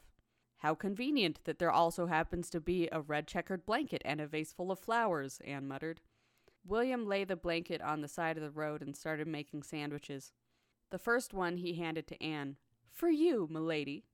How 0.58 0.76
convenient 0.76 1.40
that 1.42 1.58
there 1.58 1.72
also 1.72 2.06
happens 2.06 2.50
to 2.50 2.60
be 2.60 2.88
a 2.92 3.00
red 3.00 3.26
checkered 3.26 3.66
blanket 3.66 4.00
and 4.04 4.20
a 4.20 4.28
vase 4.28 4.52
full 4.52 4.70
of 4.70 4.78
flowers, 4.78 5.40
Anne 5.44 5.66
muttered. 5.66 6.00
William 6.64 7.04
lay 7.04 7.24
the 7.24 7.34
blanket 7.34 7.82
on 7.82 8.00
the 8.00 8.06
side 8.06 8.36
of 8.36 8.44
the 8.44 8.52
road 8.52 8.80
and 8.80 8.96
started 8.96 9.26
making 9.26 9.64
sandwiches. 9.64 10.30
The 10.92 11.00
first 11.00 11.34
one 11.34 11.56
he 11.56 11.74
handed 11.74 12.06
to 12.06 12.22
Anne. 12.22 12.58
For 12.92 13.10
you, 13.10 13.48
m'lady. 13.50 14.04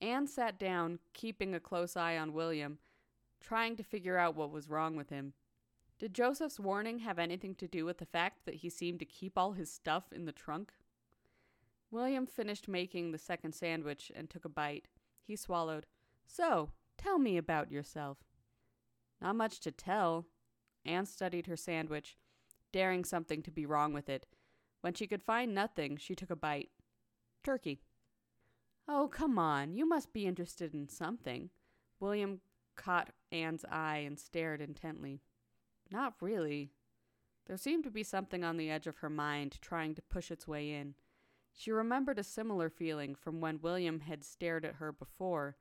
Anne 0.00 0.26
sat 0.26 0.58
down, 0.58 0.98
keeping 1.14 1.54
a 1.54 1.60
close 1.60 1.96
eye 1.96 2.18
on 2.18 2.32
William, 2.32 2.78
trying 3.40 3.76
to 3.76 3.82
figure 3.82 4.18
out 4.18 4.36
what 4.36 4.50
was 4.50 4.68
wrong 4.68 4.96
with 4.96 5.10
him. 5.10 5.32
Did 5.98 6.14
Joseph's 6.14 6.60
warning 6.60 6.98
have 6.98 7.18
anything 7.18 7.54
to 7.54 7.66
do 7.66 7.86
with 7.86 7.98
the 7.98 8.06
fact 8.06 8.44
that 8.44 8.56
he 8.56 8.68
seemed 8.68 8.98
to 8.98 9.06
keep 9.06 9.38
all 9.38 9.52
his 9.52 9.70
stuff 9.70 10.12
in 10.12 10.26
the 10.26 10.32
trunk? 10.32 10.72
William 11.90 12.26
finished 12.26 12.68
making 12.68 13.12
the 13.12 13.18
second 13.18 13.54
sandwich 13.54 14.12
and 14.14 14.28
took 14.28 14.44
a 14.44 14.50
bite. 14.50 14.88
He 15.22 15.36
swallowed. 15.36 15.86
So, 16.26 16.70
tell 16.98 17.18
me 17.18 17.38
about 17.38 17.70
yourself. 17.70 18.18
Not 19.22 19.36
much 19.36 19.60
to 19.60 19.70
tell. 19.70 20.26
Anne 20.84 21.06
studied 21.06 21.46
her 21.46 21.56
sandwich, 21.56 22.18
daring 22.72 23.04
something 23.04 23.42
to 23.42 23.50
be 23.50 23.64
wrong 23.64 23.94
with 23.94 24.08
it. 24.08 24.26
When 24.82 24.92
she 24.92 25.06
could 25.06 25.22
find 25.22 25.54
nothing, 25.54 25.96
she 25.96 26.14
took 26.14 26.30
a 26.30 26.36
bite. 26.36 26.70
Turkey. 27.42 27.80
Oh, 28.88 29.08
come 29.08 29.38
on. 29.38 29.74
You 29.74 29.88
must 29.88 30.12
be 30.12 30.26
interested 30.26 30.74
in 30.74 30.88
something. 30.88 31.50
William 31.98 32.40
caught 32.76 33.10
Anne's 33.32 33.64
eye 33.70 33.98
and 33.98 34.18
stared 34.18 34.60
intently. 34.60 35.22
Not 35.90 36.14
really. 36.20 36.70
There 37.46 37.56
seemed 37.56 37.84
to 37.84 37.90
be 37.90 38.02
something 38.02 38.44
on 38.44 38.56
the 38.56 38.70
edge 38.70 38.86
of 38.86 38.98
her 38.98 39.10
mind 39.10 39.58
trying 39.60 39.94
to 39.94 40.02
push 40.02 40.30
its 40.30 40.46
way 40.46 40.72
in. 40.72 40.94
She 41.52 41.70
remembered 41.70 42.18
a 42.18 42.24
similar 42.24 42.68
feeling 42.68 43.14
from 43.14 43.40
when 43.40 43.60
William 43.62 44.00
had 44.00 44.24
stared 44.24 44.64
at 44.64 44.74
her 44.74 44.92
before. 44.92 45.56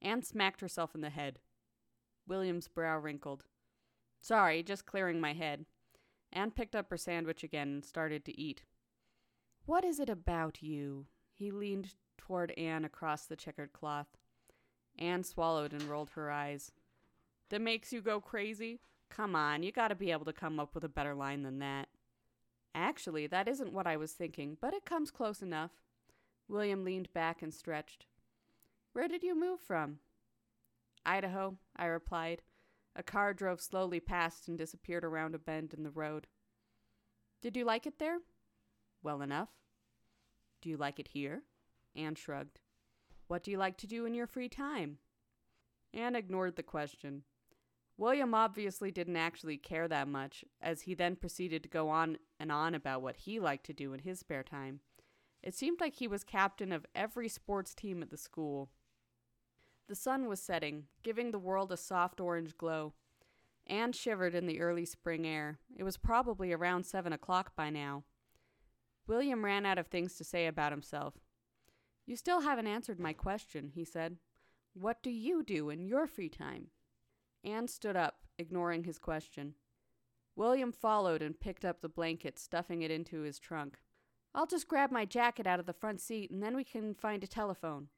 Anne 0.00 0.22
smacked 0.22 0.60
herself 0.60 0.94
in 0.94 1.00
the 1.00 1.10
head. 1.10 1.38
William's 2.26 2.68
brow 2.68 2.98
wrinkled. 2.98 3.44
Sorry, 4.20 4.62
just 4.62 4.86
clearing 4.86 5.20
my 5.20 5.34
head. 5.34 5.66
Anne 6.32 6.50
picked 6.50 6.74
up 6.74 6.88
her 6.90 6.96
sandwich 6.96 7.44
again 7.44 7.68
and 7.68 7.84
started 7.84 8.24
to 8.24 8.40
eat. 8.40 8.62
What 9.66 9.84
is 9.84 10.00
it 10.00 10.08
about 10.08 10.62
you? 10.62 11.06
He 11.30 11.50
leaned 11.50 11.94
toward 12.16 12.52
Anne 12.52 12.84
across 12.84 13.26
the 13.26 13.36
checkered 13.36 13.72
cloth. 13.72 14.08
Anne 14.98 15.24
swallowed 15.24 15.72
and 15.72 15.82
rolled 15.82 16.10
her 16.10 16.30
eyes. 16.30 16.72
That 17.50 17.60
makes 17.60 17.92
you 17.92 18.00
go 18.00 18.20
crazy? 18.20 18.80
Come 19.10 19.36
on, 19.36 19.62
you 19.62 19.72
gotta 19.72 19.94
be 19.94 20.10
able 20.10 20.24
to 20.24 20.32
come 20.32 20.58
up 20.58 20.74
with 20.74 20.84
a 20.84 20.88
better 20.88 21.14
line 21.14 21.42
than 21.42 21.58
that. 21.60 21.88
Actually, 22.74 23.26
that 23.28 23.46
isn't 23.46 23.72
what 23.72 23.86
I 23.86 23.96
was 23.96 24.12
thinking, 24.12 24.56
but 24.60 24.74
it 24.74 24.84
comes 24.84 25.10
close 25.10 25.42
enough. 25.42 25.70
William 26.48 26.84
leaned 26.84 27.12
back 27.12 27.42
and 27.42 27.54
stretched. 27.54 28.06
Where 28.92 29.08
did 29.08 29.22
you 29.22 29.38
move 29.38 29.60
from? 29.60 29.98
Idaho, 31.06 31.56
I 31.76 31.86
replied. 31.86 32.42
A 32.96 33.02
car 33.02 33.34
drove 33.34 33.60
slowly 33.60 34.00
past 34.00 34.48
and 34.48 34.56
disappeared 34.56 35.04
around 35.04 35.34
a 35.34 35.38
bend 35.38 35.74
in 35.74 35.82
the 35.82 35.90
road. 35.90 36.26
Did 37.42 37.56
you 37.56 37.64
like 37.64 37.86
it 37.86 37.98
there? 37.98 38.18
Well 39.02 39.20
enough. 39.20 39.50
Do 40.62 40.68
you 40.68 40.76
like 40.76 40.98
it 40.98 41.08
here? 41.08 41.42
Anne 41.96 42.14
shrugged. 42.14 42.60
What 43.28 43.42
do 43.42 43.50
you 43.50 43.58
like 43.58 43.76
to 43.78 43.86
do 43.86 44.04
in 44.04 44.14
your 44.14 44.26
free 44.26 44.48
time? 44.48 44.98
Anne 45.92 46.16
ignored 46.16 46.56
the 46.56 46.62
question. 46.62 47.22
William 47.96 48.34
obviously 48.34 48.90
didn't 48.90 49.16
actually 49.16 49.56
care 49.56 49.86
that 49.86 50.08
much, 50.08 50.44
as 50.60 50.82
he 50.82 50.94
then 50.94 51.14
proceeded 51.14 51.62
to 51.62 51.68
go 51.68 51.88
on 51.88 52.18
and 52.40 52.50
on 52.50 52.74
about 52.74 53.02
what 53.02 53.16
he 53.18 53.38
liked 53.38 53.64
to 53.66 53.72
do 53.72 53.92
in 53.92 54.00
his 54.00 54.18
spare 54.18 54.42
time. 54.42 54.80
It 55.42 55.54
seemed 55.54 55.80
like 55.80 55.94
he 55.94 56.08
was 56.08 56.24
captain 56.24 56.72
of 56.72 56.86
every 56.94 57.28
sports 57.28 57.74
team 57.74 58.02
at 58.02 58.10
the 58.10 58.16
school. 58.16 58.70
The 59.88 59.94
sun 59.94 60.26
was 60.26 60.40
setting, 60.40 60.84
giving 61.02 61.30
the 61.30 61.38
world 61.38 61.70
a 61.70 61.76
soft 61.76 62.20
orange 62.20 62.56
glow. 62.56 62.94
Anne 63.66 63.92
shivered 63.92 64.34
in 64.34 64.46
the 64.46 64.60
early 64.60 64.84
spring 64.84 65.26
air. 65.26 65.58
It 65.76 65.84
was 65.84 65.96
probably 65.96 66.52
around 66.52 66.84
seven 66.84 67.12
o'clock 67.12 67.54
by 67.54 67.70
now. 67.70 68.04
William 69.06 69.44
ran 69.44 69.66
out 69.66 69.78
of 69.78 69.86
things 69.86 70.14
to 70.14 70.24
say 70.24 70.46
about 70.46 70.72
himself. 70.72 71.14
You 72.06 72.16
still 72.16 72.40
haven't 72.40 72.66
answered 72.66 73.00
my 73.00 73.12
question, 73.12 73.70
he 73.74 73.84
said. 73.84 74.16
What 74.74 75.02
do 75.02 75.10
you 75.10 75.42
do 75.42 75.70
in 75.70 75.86
your 75.86 76.06
free 76.06 76.28
time? 76.28 76.68
Anne 77.44 77.68
stood 77.68 77.96
up, 77.96 78.18
ignoring 78.38 78.84
his 78.84 78.98
question. 78.98 79.54
William 80.36 80.72
followed 80.72 81.22
and 81.22 81.38
picked 81.38 81.64
up 81.64 81.80
the 81.80 81.88
blanket, 81.88 82.38
stuffing 82.38 82.82
it 82.82 82.90
into 82.90 83.20
his 83.20 83.38
trunk. 83.38 83.78
I'll 84.34 84.46
just 84.46 84.68
grab 84.68 84.90
my 84.90 85.04
jacket 85.04 85.46
out 85.46 85.60
of 85.60 85.66
the 85.66 85.72
front 85.72 86.00
seat 86.00 86.30
and 86.30 86.42
then 86.42 86.56
we 86.56 86.64
can 86.64 86.94
find 86.94 87.22
a 87.22 87.28
telephone. 87.28 87.88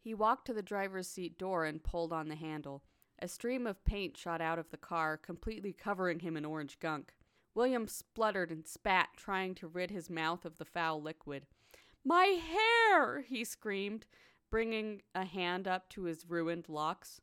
He 0.00 0.14
walked 0.14 0.46
to 0.46 0.54
the 0.54 0.62
driver's 0.62 1.08
seat 1.08 1.38
door 1.38 1.64
and 1.64 1.82
pulled 1.82 2.12
on 2.12 2.28
the 2.28 2.36
handle. 2.36 2.84
A 3.18 3.28
stream 3.28 3.66
of 3.66 3.84
paint 3.84 4.16
shot 4.16 4.40
out 4.40 4.58
of 4.58 4.70
the 4.70 4.76
car, 4.76 5.16
completely 5.16 5.72
covering 5.72 6.20
him 6.20 6.36
in 6.36 6.44
orange 6.44 6.78
gunk. 6.80 7.14
William 7.54 7.86
spluttered 7.86 8.50
and 8.50 8.66
spat, 8.66 9.10
trying 9.16 9.54
to 9.56 9.68
rid 9.68 9.90
his 9.90 10.08
mouth 10.08 10.44
of 10.44 10.58
the 10.58 10.64
foul 10.64 11.02
liquid. 11.02 11.46
My 12.04 12.24
hair! 12.24 13.20
he 13.22 13.44
screamed, 13.44 14.06
bringing 14.50 15.02
a 15.14 15.24
hand 15.24 15.68
up 15.68 15.88
to 15.90 16.04
his 16.04 16.28
ruined 16.28 16.68
locks. 16.68 17.20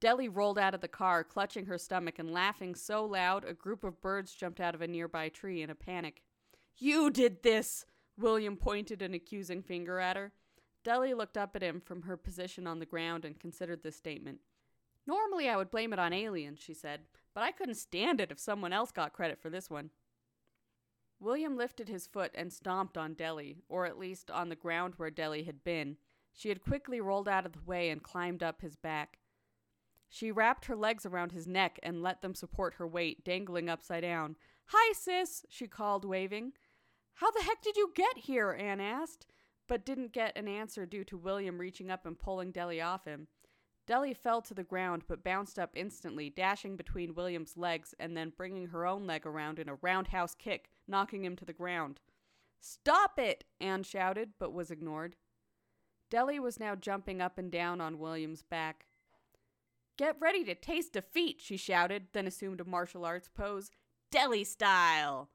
Deli 0.00 0.28
rolled 0.28 0.58
out 0.58 0.74
of 0.74 0.80
the 0.80 0.88
car, 0.88 1.22
clutching 1.22 1.66
her 1.66 1.76
stomach 1.76 2.18
and 2.18 2.32
laughing 2.32 2.74
so 2.74 3.04
loud 3.04 3.44
a 3.44 3.52
group 3.52 3.84
of 3.84 4.00
birds 4.00 4.34
jumped 4.34 4.60
out 4.60 4.74
of 4.74 4.80
a 4.80 4.88
nearby 4.88 5.28
tree 5.28 5.62
in 5.62 5.68
a 5.68 5.74
panic. 5.74 6.22
You 6.78 7.10
did 7.10 7.42
this! 7.42 7.84
William 8.16 8.56
pointed 8.56 9.02
an 9.02 9.14
accusing 9.14 9.62
finger 9.62 9.98
at 9.98 10.16
her. 10.16 10.32
Deli 10.84 11.12
looked 11.12 11.36
up 11.36 11.54
at 11.54 11.62
him 11.62 11.80
from 11.80 12.02
her 12.02 12.16
position 12.16 12.66
on 12.66 12.78
the 12.78 12.86
ground 12.86 13.24
and 13.24 13.38
considered 13.38 13.82
this 13.82 13.96
statement. 13.96 14.40
Normally 15.06 15.48
I 15.48 15.56
would 15.56 15.70
blame 15.70 15.92
it 15.92 15.98
on 15.98 16.12
aliens, 16.12 16.60
she 16.60 16.72
said, 16.72 17.00
but 17.34 17.42
I 17.42 17.52
couldn't 17.52 17.74
stand 17.74 18.20
it 18.20 18.30
if 18.30 18.38
someone 18.38 18.72
else 18.72 18.90
got 18.90 19.12
credit 19.12 19.38
for 19.38 19.50
this 19.50 19.68
one. 19.68 19.90
William 21.20 21.56
lifted 21.56 21.88
his 21.88 22.06
foot 22.06 22.32
and 22.34 22.50
stomped 22.50 22.96
on 22.96 23.14
Deli, 23.14 23.58
or 23.68 23.84
at 23.84 23.98
least 23.98 24.30
on 24.30 24.48
the 24.48 24.56
ground 24.56 24.94
where 24.96 25.10
Deli 25.10 25.42
had 25.44 25.62
been. 25.62 25.98
She 26.32 26.48
had 26.48 26.62
quickly 26.62 27.00
rolled 27.00 27.28
out 27.28 27.44
of 27.44 27.52
the 27.52 27.62
way 27.64 27.90
and 27.90 28.02
climbed 28.02 28.42
up 28.42 28.62
his 28.62 28.74
back. 28.74 29.18
She 30.08 30.32
wrapped 30.32 30.64
her 30.64 30.74
legs 30.74 31.04
around 31.04 31.32
his 31.32 31.46
neck 31.46 31.78
and 31.82 32.02
let 32.02 32.22
them 32.22 32.34
support 32.34 32.74
her 32.74 32.86
weight, 32.86 33.22
dangling 33.24 33.68
upside 33.68 34.02
down. 34.02 34.36
Hi, 34.66 34.92
sis, 34.94 35.44
she 35.48 35.66
called, 35.68 36.04
waving. 36.04 36.52
How 37.14 37.30
the 37.30 37.42
heck 37.42 37.60
did 37.60 37.76
you 37.76 37.92
get 37.94 38.16
here? 38.16 38.56
Anne 38.58 38.80
asked, 38.80 39.26
but 39.68 39.84
didn't 39.84 40.12
get 40.12 40.36
an 40.38 40.48
answer 40.48 40.86
due 40.86 41.04
to 41.04 41.18
William 41.18 41.58
reaching 41.58 41.90
up 41.90 42.06
and 42.06 42.18
pulling 42.18 42.50
Deli 42.50 42.80
off 42.80 43.04
him. 43.04 43.28
Deli 43.86 44.14
fell 44.14 44.40
to 44.42 44.54
the 44.54 44.62
ground 44.62 45.02
but 45.08 45.24
bounced 45.24 45.58
up 45.58 45.70
instantly, 45.74 46.30
dashing 46.30 46.76
between 46.76 47.14
William's 47.14 47.56
legs 47.56 47.94
and 47.98 48.16
then 48.16 48.32
bringing 48.36 48.68
her 48.68 48.86
own 48.86 49.06
leg 49.06 49.26
around 49.26 49.58
in 49.58 49.68
a 49.68 49.74
roundhouse 49.82 50.34
kick, 50.34 50.70
knocking 50.90 51.24
him 51.24 51.36
to 51.36 51.44
the 51.44 51.52
ground. 51.52 52.00
Stop 52.60 53.18
it! 53.18 53.44
Anne 53.60 53.82
shouted, 53.82 54.32
but 54.38 54.52
was 54.52 54.70
ignored. 54.70 55.16
Deli 56.10 56.38
was 56.38 56.60
now 56.60 56.74
jumping 56.74 57.22
up 57.22 57.38
and 57.38 57.50
down 57.50 57.80
on 57.80 57.98
William's 57.98 58.42
back. 58.42 58.86
Get 59.96 60.16
ready 60.20 60.44
to 60.44 60.54
taste 60.54 60.94
defeat, 60.94 61.40
she 61.40 61.56
shouted, 61.56 62.08
then 62.12 62.26
assumed 62.26 62.60
a 62.60 62.64
martial 62.64 63.04
arts 63.04 63.28
pose. 63.28 63.70
Deli 64.10 64.44
style! 64.44 65.30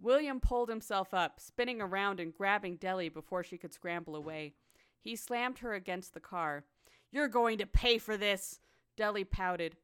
William 0.00 0.40
pulled 0.40 0.70
himself 0.70 1.12
up, 1.12 1.38
spinning 1.38 1.82
around 1.82 2.18
and 2.18 2.32
grabbing 2.32 2.76
Deli 2.76 3.10
before 3.10 3.44
she 3.44 3.58
could 3.58 3.74
scramble 3.74 4.16
away. 4.16 4.54
He 4.98 5.14
slammed 5.14 5.58
her 5.58 5.74
against 5.74 6.14
the 6.14 6.20
car. 6.20 6.64
You're 7.12 7.28
going 7.28 7.58
to 7.58 7.66
pay 7.66 7.98
for 7.98 8.16
this! 8.16 8.60
Deli 8.96 9.24
pouted. 9.24 9.76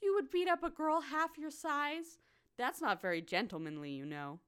You 0.00 0.14
would 0.14 0.30
beat 0.30 0.48
up 0.48 0.62
a 0.62 0.70
girl 0.70 1.00
half 1.00 1.36
your 1.36 1.50
size? 1.50 2.18
That's 2.58 2.82
not 2.82 3.00
very 3.00 3.22
gentlemanly, 3.22 3.92
you 3.92 4.04
know. 4.04 4.40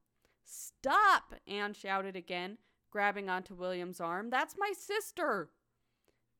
Stop! 0.43 1.33
Anne 1.47 1.73
shouted 1.73 2.15
again, 2.15 2.57
grabbing 2.91 3.29
onto 3.29 3.55
William's 3.55 4.01
arm. 4.01 4.29
That's 4.29 4.55
my 4.57 4.73
sister! 4.77 5.49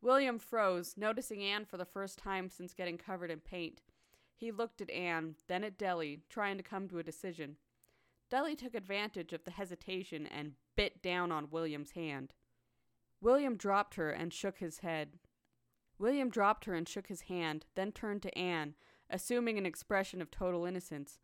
William 0.02 0.38
froze, 0.38 0.96
noticing 0.98 1.42
Anne 1.44 1.66
for 1.66 1.78
the 1.78 1.86
first 1.86 2.20
time 2.20 2.50
since 2.50 2.74
getting 2.74 2.98
covered 2.98 3.32
in 3.32 3.40
paint. 3.40 3.82
He 4.36 4.52
looked 4.52 4.82
at 4.82 4.90
Anne, 4.90 5.36
then 5.48 5.64
at 5.64 5.78
Deli, 5.78 6.22
trying 6.30 6.58
to 6.58 6.64
come 6.64 6.88
to 6.90 7.00
a 7.00 7.04
decision. 7.04 7.58
Deli 8.30 8.56
took 8.56 8.74
advantage 8.74 9.34
of 9.34 9.44
the 9.44 9.52
hesitation 9.52 10.26
and 10.26 10.54
bit 10.76 11.02
down 11.04 11.32
on 11.32 11.52
William's 11.52 11.92
hand. 11.92 12.34
William 13.22 13.56
dropped 13.56 13.96
her 13.96 14.10
and 14.10 14.34
shook 14.34 14.58
his 14.58 14.80
head. 14.80 15.20
William 16.00 16.32
dropped 16.32 16.66
her 16.66 16.74
and 16.74 16.90
shook 16.90 17.08
his 17.08 17.22
hand, 17.22 17.66
then 17.76 17.92
turned 17.92 18.24
to 18.24 18.36
Anne, 18.36 18.74
assuming 19.10 19.60
an 19.60 19.66
expression 19.68 20.22
of 20.22 20.32
total 20.32 20.66
innocence. 20.66 21.20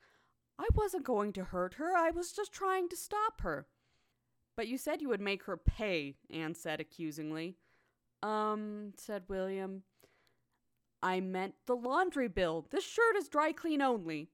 I 0.59 0.67
wasn't 0.73 1.03
going 1.03 1.33
to 1.33 1.45
hurt 1.45 1.75
her, 1.75 1.95
I 1.95 2.11
was 2.11 2.31
just 2.31 2.51
trying 2.51 2.89
to 2.89 2.95
stop 2.95 3.41
her. 3.41 3.67
But 4.55 4.67
you 4.67 4.77
said 4.77 5.01
you 5.01 5.09
would 5.09 5.21
make 5.21 5.43
her 5.43 5.57
pay, 5.57 6.15
Anne 6.31 6.55
said 6.55 6.79
accusingly. 6.79 7.57
Um, 8.23 8.93
said 8.97 9.23
William. 9.27 9.83
I 11.03 11.19
meant 11.19 11.53
the 11.67 11.75
laundry 11.75 12.27
bill. 12.27 12.65
This 12.71 12.83
shirt 12.83 13.15
is 13.15 13.27
dry 13.27 13.51
clean 13.51 13.81
only. 13.83 14.29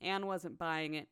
Anne 0.00 0.26
wasn't 0.26 0.58
buying 0.58 0.94
it. 0.94 1.08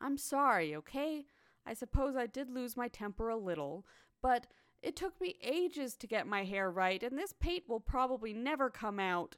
I'm 0.00 0.18
sorry, 0.18 0.74
okay? 0.74 1.26
I 1.64 1.74
suppose 1.74 2.16
I 2.16 2.26
did 2.26 2.50
lose 2.50 2.76
my 2.76 2.88
temper 2.88 3.28
a 3.28 3.36
little, 3.36 3.86
but 4.22 4.48
it 4.82 4.96
took 4.96 5.20
me 5.20 5.36
ages 5.42 5.96
to 5.96 6.06
get 6.06 6.26
my 6.26 6.44
hair 6.44 6.70
right, 6.70 7.02
and 7.02 7.16
this 7.16 7.34
paint 7.38 7.64
will 7.68 7.80
probably 7.80 8.32
never 8.32 8.70
come 8.70 8.98
out. 8.98 9.36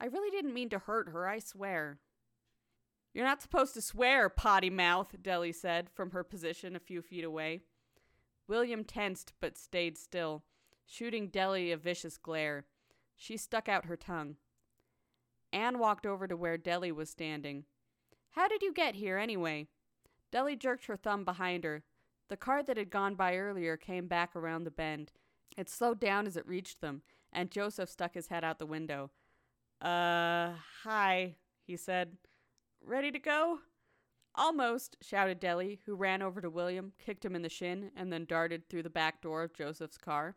I 0.00 0.06
really 0.06 0.30
didn't 0.30 0.54
mean 0.54 0.68
to 0.70 0.78
hurt 0.78 1.08
her, 1.08 1.26
I 1.26 1.38
swear. 1.38 1.98
You're 3.18 3.26
not 3.26 3.42
supposed 3.42 3.74
to 3.74 3.82
swear, 3.82 4.28
potty 4.28 4.70
mouth, 4.70 5.12
Deli 5.20 5.50
said 5.50 5.90
from 5.90 6.12
her 6.12 6.22
position 6.22 6.76
a 6.76 6.78
few 6.78 7.02
feet 7.02 7.24
away. 7.24 7.62
William 8.46 8.84
tensed 8.84 9.32
but 9.40 9.58
stayed 9.58 9.98
still, 9.98 10.44
shooting 10.86 11.26
Deli 11.26 11.72
a 11.72 11.76
vicious 11.76 12.16
glare. 12.16 12.66
She 13.16 13.36
stuck 13.36 13.68
out 13.68 13.86
her 13.86 13.96
tongue. 13.96 14.36
Anne 15.52 15.80
walked 15.80 16.06
over 16.06 16.28
to 16.28 16.36
where 16.36 16.56
Deli 16.56 16.92
was 16.92 17.10
standing. 17.10 17.64
How 18.36 18.46
did 18.46 18.62
you 18.62 18.72
get 18.72 18.94
here, 18.94 19.18
anyway? 19.18 19.66
Deli 20.30 20.54
jerked 20.54 20.86
her 20.86 20.96
thumb 20.96 21.24
behind 21.24 21.64
her. 21.64 21.82
The 22.28 22.36
car 22.36 22.62
that 22.62 22.76
had 22.76 22.88
gone 22.88 23.16
by 23.16 23.34
earlier 23.34 23.76
came 23.76 24.06
back 24.06 24.36
around 24.36 24.62
the 24.62 24.70
bend. 24.70 25.10
It 25.56 25.68
slowed 25.68 25.98
down 25.98 26.28
as 26.28 26.36
it 26.36 26.46
reached 26.46 26.80
them, 26.80 27.02
and 27.32 27.50
Joseph 27.50 27.90
stuck 27.90 28.14
his 28.14 28.28
head 28.28 28.44
out 28.44 28.60
the 28.60 28.64
window. 28.64 29.10
Uh, 29.82 30.52
hi, 30.84 31.34
he 31.66 31.76
said. 31.76 32.16
Ready 32.82 33.10
to 33.12 33.18
go? 33.18 33.60
Almost, 34.34 34.96
shouted 35.02 35.40
Deli, 35.40 35.80
who 35.84 35.94
ran 35.94 36.22
over 36.22 36.40
to 36.40 36.48
William, 36.48 36.92
kicked 36.98 37.24
him 37.24 37.34
in 37.34 37.42
the 37.42 37.48
shin, 37.48 37.90
and 37.96 38.12
then 38.12 38.24
darted 38.24 38.68
through 38.68 38.84
the 38.84 38.90
back 38.90 39.20
door 39.20 39.42
of 39.42 39.52
Joseph's 39.52 39.98
car. 39.98 40.36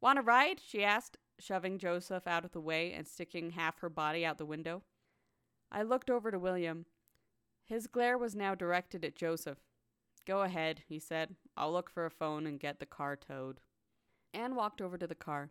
Want 0.00 0.18
a 0.18 0.22
ride? 0.22 0.60
she 0.60 0.84
asked, 0.84 1.18
shoving 1.38 1.78
Joseph 1.78 2.26
out 2.26 2.44
of 2.44 2.52
the 2.52 2.60
way 2.60 2.92
and 2.92 3.06
sticking 3.06 3.50
half 3.50 3.80
her 3.80 3.88
body 3.88 4.24
out 4.24 4.38
the 4.38 4.46
window. 4.46 4.82
I 5.70 5.82
looked 5.82 6.10
over 6.10 6.30
to 6.30 6.38
William. 6.38 6.86
His 7.64 7.86
glare 7.86 8.18
was 8.18 8.34
now 8.34 8.54
directed 8.54 9.04
at 9.04 9.16
Joseph. 9.16 9.58
Go 10.26 10.42
ahead, 10.42 10.82
he 10.88 10.98
said. 10.98 11.36
I'll 11.56 11.72
look 11.72 11.90
for 11.90 12.06
a 12.06 12.10
phone 12.10 12.46
and 12.46 12.60
get 12.60 12.78
the 12.78 12.86
car 12.86 13.16
towed. 13.16 13.60
Anne 14.32 14.54
walked 14.54 14.80
over 14.80 14.96
to 14.96 15.06
the 15.06 15.14
car. 15.14 15.50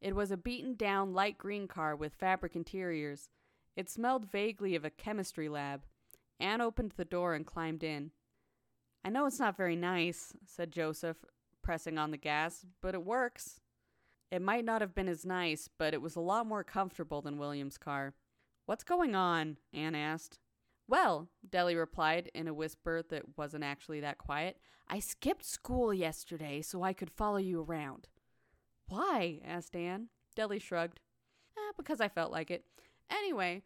It 0.00 0.14
was 0.14 0.30
a 0.30 0.36
beaten 0.36 0.74
down 0.74 1.12
light 1.12 1.38
green 1.38 1.66
car 1.66 1.96
with 1.96 2.14
fabric 2.14 2.54
interiors. 2.54 3.30
It 3.76 3.90
smelled 3.90 4.30
vaguely 4.30 4.74
of 4.74 4.84
a 4.84 4.90
chemistry 4.90 5.48
lab. 5.48 5.82
Anne 6.40 6.60
opened 6.60 6.94
the 6.96 7.04
door 7.04 7.34
and 7.34 7.46
climbed 7.46 7.84
in. 7.84 8.10
I 9.04 9.10
know 9.10 9.26
it's 9.26 9.38
not 9.38 9.56
very 9.56 9.76
nice, 9.76 10.32
said 10.44 10.72
Joseph, 10.72 11.18
pressing 11.62 11.98
on 11.98 12.10
the 12.10 12.16
gas, 12.16 12.64
but 12.80 12.94
it 12.94 13.04
works. 13.04 13.60
It 14.30 14.42
might 14.42 14.64
not 14.64 14.80
have 14.80 14.94
been 14.94 15.08
as 15.08 15.24
nice, 15.24 15.68
but 15.78 15.94
it 15.94 16.02
was 16.02 16.16
a 16.16 16.20
lot 16.20 16.46
more 16.46 16.64
comfortable 16.64 17.22
than 17.22 17.38
William's 17.38 17.78
car. 17.78 18.14
What's 18.64 18.82
going 18.82 19.14
on? 19.14 19.58
Anne 19.72 19.94
asked. 19.94 20.40
Well, 20.88 21.28
Deli 21.48 21.76
replied 21.76 22.30
in 22.34 22.48
a 22.48 22.54
whisper 22.54 23.02
that 23.10 23.36
wasn't 23.36 23.64
actually 23.64 24.00
that 24.00 24.18
quiet, 24.18 24.56
I 24.88 25.00
skipped 25.00 25.44
school 25.44 25.92
yesterday 25.92 26.62
so 26.62 26.82
I 26.82 26.92
could 26.92 27.10
follow 27.10 27.38
you 27.38 27.60
around. 27.62 28.08
Why? 28.88 29.40
asked 29.44 29.74
Anne. 29.74 30.08
Deli 30.34 30.58
shrugged. 30.58 31.00
Eh, 31.56 31.72
because 31.76 32.00
I 32.00 32.08
felt 32.08 32.30
like 32.30 32.50
it. 32.50 32.64
Anyway, 33.10 33.62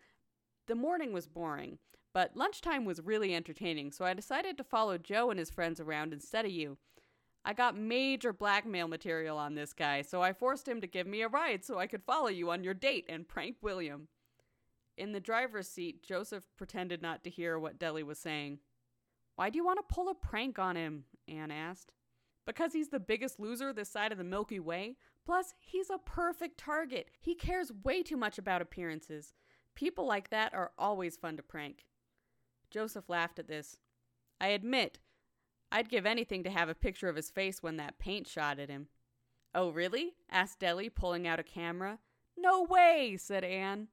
the 0.67 0.75
morning 0.75 1.13
was 1.13 1.27
boring, 1.27 1.79
but 2.13 2.37
lunchtime 2.37 2.85
was 2.85 3.01
really 3.03 3.35
entertaining, 3.35 3.93
so 3.93 4.05
I 4.05 4.15
decided 4.15 4.57
to 4.59 4.65
follow 4.65 4.99
Joe 4.99 5.31
and 5.31 5.39
his 5.39 5.51
friends 5.51 5.81
around 5.81 6.13
instead 6.13 6.45
of 6.45 6.51
you. 6.51 6.79
I 7.45 7.55
got 7.55 7.77
major 7.77 8.33
blackmail 8.33 8.89
material 8.89 9.39
on 9.39 9.55
this 9.55 9.73
guy, 9.73 10.03
so 10.03 10.23
I 10.23 10.33
forced 10.33 10.69
him 10.69 10.81
to 10.83 10.87
give 10.87 11.07
me 11.07 11.23
a 11.23 11.29
ride 11.29 11.65
so 11.65 11.79
I 11.79 11.87
could 11.87 12.03
follow 12.03 12.29
you 12.29 12.51
on 12.51 12.65
your 12.65 12.75
date 12.75 13.07
and 13.09 13.27
prank 13.27 13.57
William. 13.63 14.09
In 14.99 15.13
the 15.13 15.21
driver's 15.21 15.69
seat, 15.69 16.03
Joseph 16.03 16.45
pretended 16.59 17.01
not 17.01 17.25
to 17.25 17.31
hear 17.31 17.59
what 17.59 17.79
Deli 17.79 18.03
was 18.03 18.19
saying. 18.19 18.59
Why 19.37 19.49
do 19.49 19.57
you 19.57 19.65
want 19.65 19.79
to 19.79 19.95
pull 19.95 20.11
a 20.11 20.15
prank 20.15 20.59
on 20.59 20.77
him? 20.77 21.05
Anne 21.27 21.51
asked. 21.51 21.93
Because 22.47 22.75
he's 22.75 22.89
the 22.89 23.01
biggest 23.01 23.41
loser 23.41 23.73
this 23.73 23.89
side 23.89 24.13
of 24.13 24.19
the 24.19 24.25
Milky 24.25 24.61
Way? 24.61 24.97
Plus, 25.25 25.55
he's 25.59 25.91
a 25.91 25.99
perfect 25.99 26.59
target. 26.59 27.11
He 27.21 27.35
cares 27.35 27.73
way 27.85 28.03
too 28.03 28.17
much 28.17 28.39
about 28.39 28.63
appearances. 28.63 29.35
People 29.75 30.07
like 30.07 30.31
that 30.31 30.55
are 30.55 30.73
always 30.79 31.17
fun 31.17 31.37
to 31.37 31.43
prank. 31.43 31.85
Joseph 32.71 33.09
laughed 33.09 33.39
at 33.39 33.49
this. 33.49 33.77
I 34.41 34.49
admit, 34.49 34.99
I'd 35.73 35.89
give 35.89 36.07
anything 36.07 36.43
to 36.45 36.51
have 36.51 36.69
a 36.69 36.75
picture 36.75 37.09
of 37.09 37.17
his 37.17 37.31
face 37.31 37.63
when 37.63 37.77
that 37.77 37.99
paint 37.99 38.27
shot 38.27 38.59
at 38.59 38.71
him. 38.71 38.89
Oh, 39.55 39.71
really? 39.71 40.15
asked 40.31 40.61
Deli, 40.61 40.89
pulling 40.89 41.27
out 41.27 41.41
a 41.41 41.45
camera. 41.45 41.99
No 42.37 42.63
way, 42.63 43.17
said 43.19 43.45
Anne. 43.45 43.89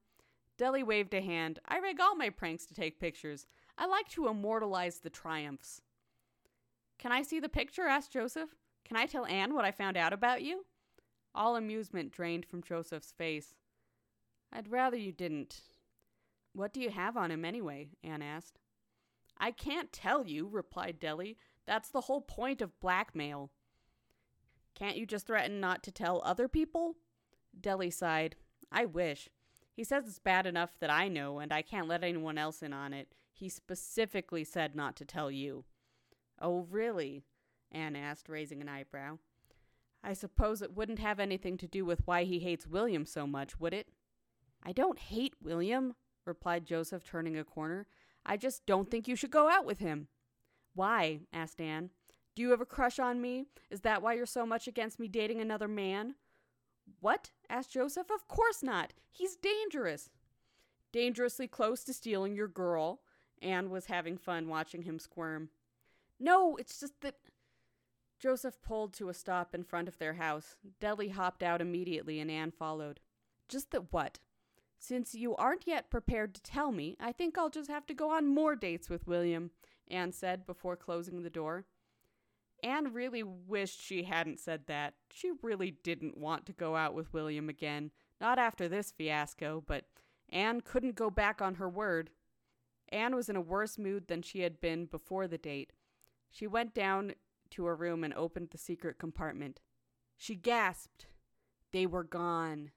Deli 0.56 0.82
waved 0.82 1.14
a 1.14 1.20
hand. 1.20 1.60
I 1.66 1.78
rig 1.78 2.00
all 2.00 2.16
my 2.16 2.30
pranks 2.30 2.66
to 2.66 2.74
take 2.74 3.00
pictures. 3.00 3.46
I 3.76 3.86
like 3.86 4.08
to 4.10 4.28
immortalize 4.28 4.98
the 4.98 5.10
triumphs. 5.10 5.82
Can 6.98 7.12
I 7.12 7.22
see 7.22 7.38
the 7.38 7.48
picture? 7.48 7.86
asked 7.86 8.12
Joseph. 8.12 8.50
Can 8.84 8.96
I 8.96 9.06
tell 9.06 9.26
Anne 9.26 9.54
what 9.54 9.64
I 9.64 9.70
found 9.70 9.96
out 9.96 10.12
about 10.12 10.42
you? 10.42 10.64
All 11.38 11.54
amusement 11.54 12.10
drained 12.10 12.44
from 12.44 12.64
Joseph's 12.64 13.12
face. 13.12 13.54
I'd 14.52 14.72
rather 14.72 14.96
you 14.96 15.12
didn't. 15.12 15.60
What 16.52 16.72
do 16.72 16.80
you 16.80 16.90
have 16.90 17.16
on 17.16 17.30
him 17.30 17.44
anyway? 17.44 17.90
Anne 18.02 18.22
asked. 18.22 18.58
I 19.38 19.52
can't 19.52 19.92
tell 19.92 20.26
you, 20.26 20.48
replied 20.48 20.98
Deli. 20.98 21.36
That's 21.64 21.90
the 21.90 22.00
whole 22.02 22.22
point 22.22 22.60
of 22.60 22.80
blackmail. 22.80 23.52
Can't 24.74 24.96
you 24.96 25.06
just 25.06 25.28
threaten 25.28 25.60
not 25.60 25.84
to 25.84 25.92
tell 25.92 26.20
other 26.24 26.48
people? 26.48 26.96
Deli 27.58 27.92
sighed. 27.92 28.34
I 28.72 28.84
wish. 28.86 29.28
He 29.72 29.84
says 29.84 30.08
it's 30.08 30.18
bad 30.18 30.44
enough 30.44 30.76
that 30.80 30.90
I 30.90 31.06
know, 31.06 31.38
and 31.38 31.52
I 31.52 31.62
can't 31.62 31.86
let 31.86 32.02
anyone 32.02 32.36
else 32.36 32.64
in 32.64 32.72
on 32.72 32.92
it. 32.92 33.14
He 33.32 33.48
specifically 33.48 34.42
said 34.42 34.74
not 34.74 34.96
to 34.96 35.04
tell 35.04 35.30
you. 35.30 35.66
Oh, 36.42 36.66
really? 36.68 37.22
Anne 37.70 37.94
asked, 37.94 38.28
raising 38.28 38.60
an 38.60 38.68
eyebrow. 38.68 39.18
I 40.02 40.12
suppose 40.12 40.62
it 40.62 40.76
wouldn't 40.76 41.00
have 41.00 41.18
anything 41.18 41.56
to 41.58 41.66
do 41.66 41.84
with 41.84 42.06
why 42.06 42.24
he 42.24 42.38
hates 42.38 42.66
William 42.66 43.04
so 43.04 43.26
much, 43.26 43.58
would 43.58 43.74
it? 43.74 43.88
I 44.62 44.72
don't 44.72 44.98
hate 44.98 45.34
William, 45.42 45.94
replied 46.24 46.66
Joseph, 46.66 47.04
turning 47.04 47.36
a 47.36 47.44
corner. 47.44 47.86
I 48.24 48.36
just 48.36 48.66
don't 48.66 48.90
think 48.90 49.08
you 49.08 49.16
should 49.16 49.30
go 49.30 49.48
out 49.48 49.64
with 49.64 49.78
him. 49.78 50.08
Why? 50.74 51.20
asked 51.32 51.60
Anne. 51.60 51.90
Do 52.34 52.42
you 52.42 52.50
have 52.50 52.60
a 52.60 52.66
crush 52.66 52.98
on 52.98 53.20
me? 53.20 53.46
Is 53.70 53.80
that 53.80 54.02
why 54.02 54.14
you're 54.14 54.26
so 54.26 54.46
much 54.46 54.68
against 54.68 55.00
me 55.00 55.08
dating 55.08 55.40
another 55.40 55.66
man? 55.68 56.14
What? 57.00 57.30
asked 57.50 57.72
Joseph. 57.72 58.10
Of 58.10 58.28
course 58.28 58.62
not. 58.62 58.92
He's 59.10 59.36
dangerous. 59.36 60.10
Dangerously 60.92 61.48
close 61.48 61.82
to 61.84 61.92
stealing 61.92 62.36
your 62.36 62.48
girl. 62.48 63.00
Anne 63.42 63.70
was 63.70 63.86
having 63.86 64.16
fun 64.16 64.48
watching 64.48 64.82
him 64.82 64.98
squirm. 64.98 65.50
No, 66.20 66.56
it's 66.56 66.80
just 66.80 67.00
that. 67.00 67.16
Joseph 68.18 68.60
pulled 68.62 68.92
to 68.94 69.08
a 69.08 69.14
stop 69.14 69.54
in 69.54 69.62
front 69.62 69.88
of 69.88 69.98
their 69.98 70.14
house. 70.14 70.56
Deli 70.80 71.08
hopped 71.08 71.42
out 71.42 71.60
immediately 71.60 72.20
and 72.20 72.30
Anne 72.30 72.50
followed. 72.50 73.00
Just 73.48 73.70
that 73.70 73.92
what? 73.92 74.18
Since 74.78 75.14
you 75.14 75.34
aren't 75.36 75.66
yet 75.66 75.90
prepared 75.90 76.34
to 76.34 76.42
tell 76.42 76.72
me, 76.72 76.96
I 77.00 77.12
think 77.12 77.36
I'll 77.36 77.50
just 77.50 77.70
have 77.70 77.86
to 77.86 77.94
go 77.94 78.10
on 78.10 78.26
more 78.26 78.54
dates 78.54 78.88
with 78.88 79.06
William, 79.06 79.50
Anne 79.90 80.12
said 80.12 80.46
before 80.46 80.76
closing 80.76 81.22
the 81.22 81.30
door. 81.30 81.64
Anne 82.62 82.92
really 82.92 83.22
wished 83.22 83.80
she 83.80 84.04
hadn't 84.04 84.40
said 84.40 84.66
that. 84.66 84.94
She 85.12 85.30
really 85.42 85.70
didn't 85.70 86.16
want 86.16 86.46
to 86.46 86.52
go 86.52 86.76
out 86.76 86.94
with 86.94 87.12
William 87.12 87.48
again. 87.48 87.90
Not 88.20 88.38
after 88.38 88.68
this 88.68 88.90
fiasco, 88.90 89.62
but 89.66 89.84
Anne 90.28 90.60
couldn't 90.60 90.96
go 90.96 91.08
back 91.10 91.40
on 91.40 91.56
her 91.56 91.68
word. 91.68 92.10
Anne 92.88 93.14
was 93.14 93.28
in 93.28 93.36
a 93.36 93.40
worse 93.40 93.78
mood 93.78 94.08
than 94.08 94.22
she 94.22 94.40
had 94.40 94.60
been 94.60 94.86
before 94.86 95.28
the 95.28 95.38
date. 95.38 95.72
She 96.30 96.46
went 96.46 96.74
down 96.74 97.14
to 97.50 97.64
her 97.64 97.76
room 97.76 98.04
and 98.04 98.14
opened 98.14 98.50
the 98.50 98.58
secret 98.58 98.98
compartment. 98.98 99.60
She 100.16 100.34
gasped. 100.34 101.06
They 101.72 101.86
were 101.86 102.04
gone. 102.04 102.72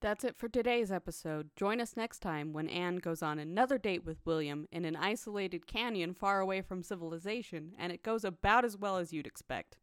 That's 0.00 0.22
it 0.22 0.36
for 0.36 0.48
today's 0.48 0.92
episode. 0.92 1.48
Join 1.56 1.80
us 1.80 1.96
next 1.96 2.18
time 2.18 2.52
when 2.52 2.68
Anne 2.68 2.96
goes 2.96 3.22
on 3.22 3.38
another 3.38 3.78
date 3.78 4.04
with 4.04 4.18
William 4.26 4.66
in 4.70 4.84
an 4.84 4.96
isolated 4.96 5.66
canyon 5.66 6.12
far 6.12 6.40
away 6.40 6.60
from 6.60 6.82
civilization, 6.82 7.72
and 7.78 7.90
it 7.90 8.02
goes 8.02 8.22
about 8.22 8.66
as 8.66 8.76
well 8.76 8.98
as 8.98 9.12
you'd 9.12 9.26
expect. 9.26 9.78